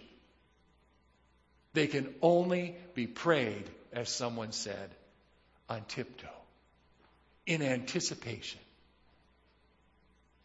They 1.74 1.88
can 1.88 2.14
only 2.22 2.76
be 2.94 3.08
prayed, 3.08 3.70
as 3.92 4.10
someone 4.10 4.52
said, 4.52 4.90
on 5.68 5.84
tiptoe, 5.88 6.28
in 7.46 7.62
anticipation. 7.62 8.62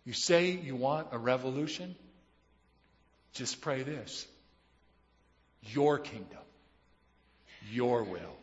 You 0.04 0.12
say 0.12 0.50
you 0.50 0.76
want 0.76 1.08
a 1.12 1.18
revolution? 1.18 1.94
Just 3.34 3.60
pray 3.60 3.82
this 3.82 4.26
Your 5.62 5.98
kingdom, 5.98 6.38
your 7.70 8.02
will, 8.02 8.36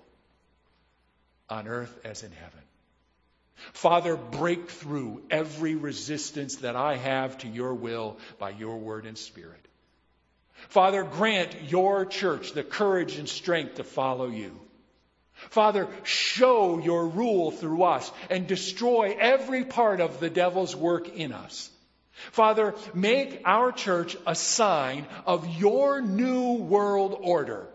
on 1.50 1.68
earth 1.68 2.00
as 2.06 2.24
in 2.24 2.32
heaven. 2.32 2.67
Father, 3.74 4.16
break 4.16 4.70
through 4.70 5.24
every 5.30 5.76
resistance 5.76 6.58
that 6.58 6.76
I 6.76 6.98
have 6.98 7.38
to 7.40 7.48
your 7.48 7.74
will 7.74 8.18
by 8.40 8.52
your 8.52 8.78
word 8.78 9.06
and 9.06 9.18
spirit. 9.18 9.68
Father, 10.70 11.04
grant 11.04 11.70
your 11.70 12.06
church 12.06 12.54
the 12.54 12.64
courage 12.64 13.18
and 13.18 13.30
strength 13.30 13.76
to 13.76 13.84
follow 13.84 14.28
you. 14.28 14.60
Father, 15.34 15.88
show 16.04 16.80
your 16.80 17.08
rule 17.08 17.52
through 17.52 17.84
us 17.84 18.12
and 18.30 18.48
destroy 18.48 19.16
every 19.20 19.66
part 19.66 20.02
of 20.02 20.20
the 20.20 20.30
devil's 20.30 20.76
work 20.76 21.16
in 21.16 21.32
us. 21.32 21.70
Father, 22.32 22.74
make 22.96 23.42
our 23.46 23.72
church 23.72 24.18
a 24.26 24.34
sign 24.34 25.06
of 25.26 25.60
your 25.60 26.02
new 26.02 26.54
world 26.54 27.16
order. 27.22 27.68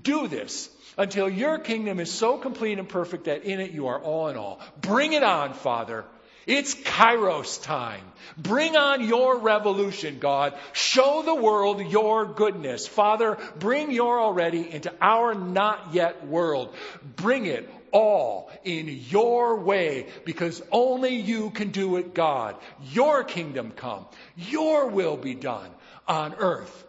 Do 0.00 0.28
this 0.28 0.70
until 0.96 1.28
your 1.28 1.58
kingdom 1.58 2.00
is 2.00 2.10
so 2.10 2.38
complete 2.38 2.78
and 2.78 2.88
perfect 2.88 3.24
that 3.24 3.44
in 3.44 3.60
it 3.60 3.70
you 3.70 3.88
are 3.88 4.00
all 4.00 4.28
in 4.28 4.36
all. 4.36 4.60
Bring 4.80 5.12
it 5.12 5.22
on, 5.22 5.54
Father. 5.54 6.04
It's 6.46 6.74
Kairos 6.74 7.62
time. 7.62 8.04
Bring 8.38 8.74
on 8.74 9.06
your 9.06 9.38
revolution, 9.38 10.18
God. 10.18 10.54
Show 10.72 11.22
the 11.22 11.34
world 11.34 11.80
your 11.90 12.24
goodness. 12.24 12.86
Father, 12.86 13.36
bring 13.58 13.90
your 13.90 14.18
already 14.18 14.70
into 14.70 14.92
our 14.98 15.34
not 15.34 15.92
yet 15.92 16.26
world. 16.26 16.74
Bring 17.16 17.44
it 17.44 17.68
all 17.92 18.50
in 18.64 18.88
your 18.88 19.56
way 19.60 20.06
because 20.24 20.62
only 20.72 21.16
you 21.16 21.50
can 21.50 21.70
do 21.70 21.96
it, 21.96 22.14
God. 22.14 22.56
Your 22.92 23.24
kingdom 23.24 23.72
come. 23.72 24.06
Your 24.34 24.88
will 24.88 25.18
be 25.18 25.34
done 25.34 25.70
on 26.06 26.34
earth 26.34 26.86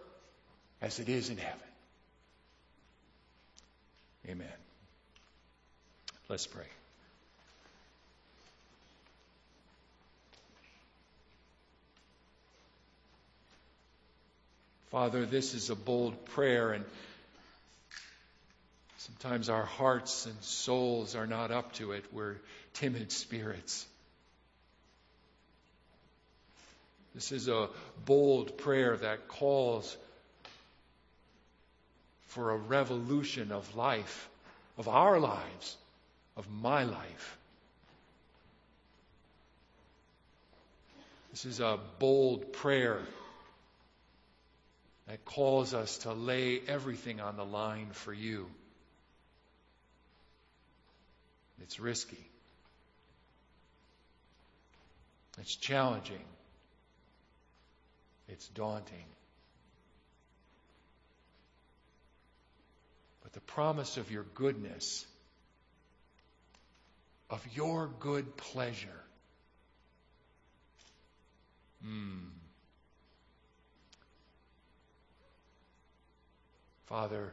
as 0.82 0.99
it 0.99 1.10
is 1.10 1.30
in 1.30 1.38
heaven. 1.38 1.68
Amen. 4.30 4.48
Let's 6.28 6.46
pray. 6.46 6.65
Father, 14.92 15.26
this 15.26 15.56
is 15.56 15.72
a 15.72 15.76
bold 15.76 16.26
prayer, 16.26 16.74
and 16.74 16.86
sometimes 18.98 19.50
our 19.50 19.65
hearts 19.65 20.28
and 20.28 20.36
souls 20.44 21.15
are 21.15 21.26
not 21.26 21.50
up 21.50 21.74
to 21.74 21.94
it. 21.94 22.06
We're 22.12 22.36
timid 22.74 23.12
spirits. 23.12 23.88
This 27.15 27.32
is 27.32 27.48
a 27.48 27.70
bold 28.06 28.60
prayer 28.60 28.96
that 28.98 29.28
calls 29.28 29.98
for 32.30 32.52
a 32.52 32.58
revolution 32.58 33.52
of 33.52 33.76
life, 33.76 34.30
of 34.78 34.88
our 34.88 35.20
lives, 35.20 35.78
of 36.38 36.50
my 36.50 36.84
life. 36.84 37.38
This 41.32 41.46
is 41.46 41.60
a 41.60 41.80
bold 42.00 42.54
prayer 42.54 43.00
that 45.08 45.26
calls 45.26 45.74
us 45.74 46.00
to 46.00 46.13
lay 46.13 46.62
everything 46.68 47.20
on 47.20 47.36
the 47.36 47.46
line 47.46 47.89
for 47.92 48.13
you. 48.13 48.48
It's 51.62 51.80
risky. 51.80 52.30
It's 55.39 55.56
challenging. 55.56 56.26
It's 58.28 58.48
daunting. 58.50 59.06
But 63.30 63.34
the 63.34 63.52
promise 63.52 63.98
of 63.98 64.10
your 64.12 64.26
goodness, 64.34 65.06
of 67.30 67.46
your 67.54 67.88
good 68.00 68.36
pleasure. 68.38 68.89
Mm. 71.86 72.30
Father, 76.88 77.32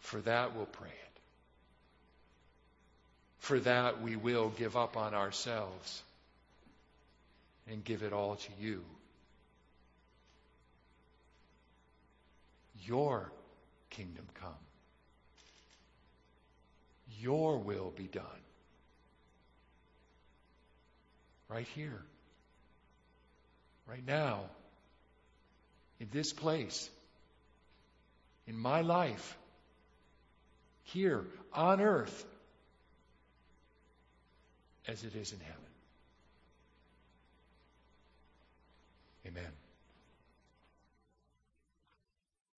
for 0.00 0.20
that 0.22 0.56
we'll 0.56 0.66
pray 0.66 0.88
it. 0.88 1.20
For 3.38 3.60
that 3.60 4.02
we 4.02 4.16
will 4.16 4.48
give 4.48 4.76
up 4.76 4.96
on 4.96 5.14
ourselves 5.14 6.02
and 7.70 7.84
give 7.84 8.02
it 8.02 8.12
all 8.12 8.34
to 8.34 8.48
you. 8.60 8.82
Your 12.84 13.30
kingdom 13.90 14.26
come. 14.40 14.50
Your 17.22 17.58
will 17.58 17.92
be 17.94 18.08
done. 18.08 18.24
Right 21.48 21.68
here. 21.76 22.02
Right 23.86 24.04
now. 24.04 24.40
In 26.00 26.08
this 26.10 26.32
place. 26.32 26.90
In 28.48 28.58
my 28.58 28.80
life. 28.80 29.38
Here 30.82 31.24
on 31.52 31.80
earth. 31.80 32.24
As 34.88 35.04
it 35.04 35.14
is 35.14 35.32
in 35.32 35.38
heaven. 35.38 35.62
Amen. 39.28 39.61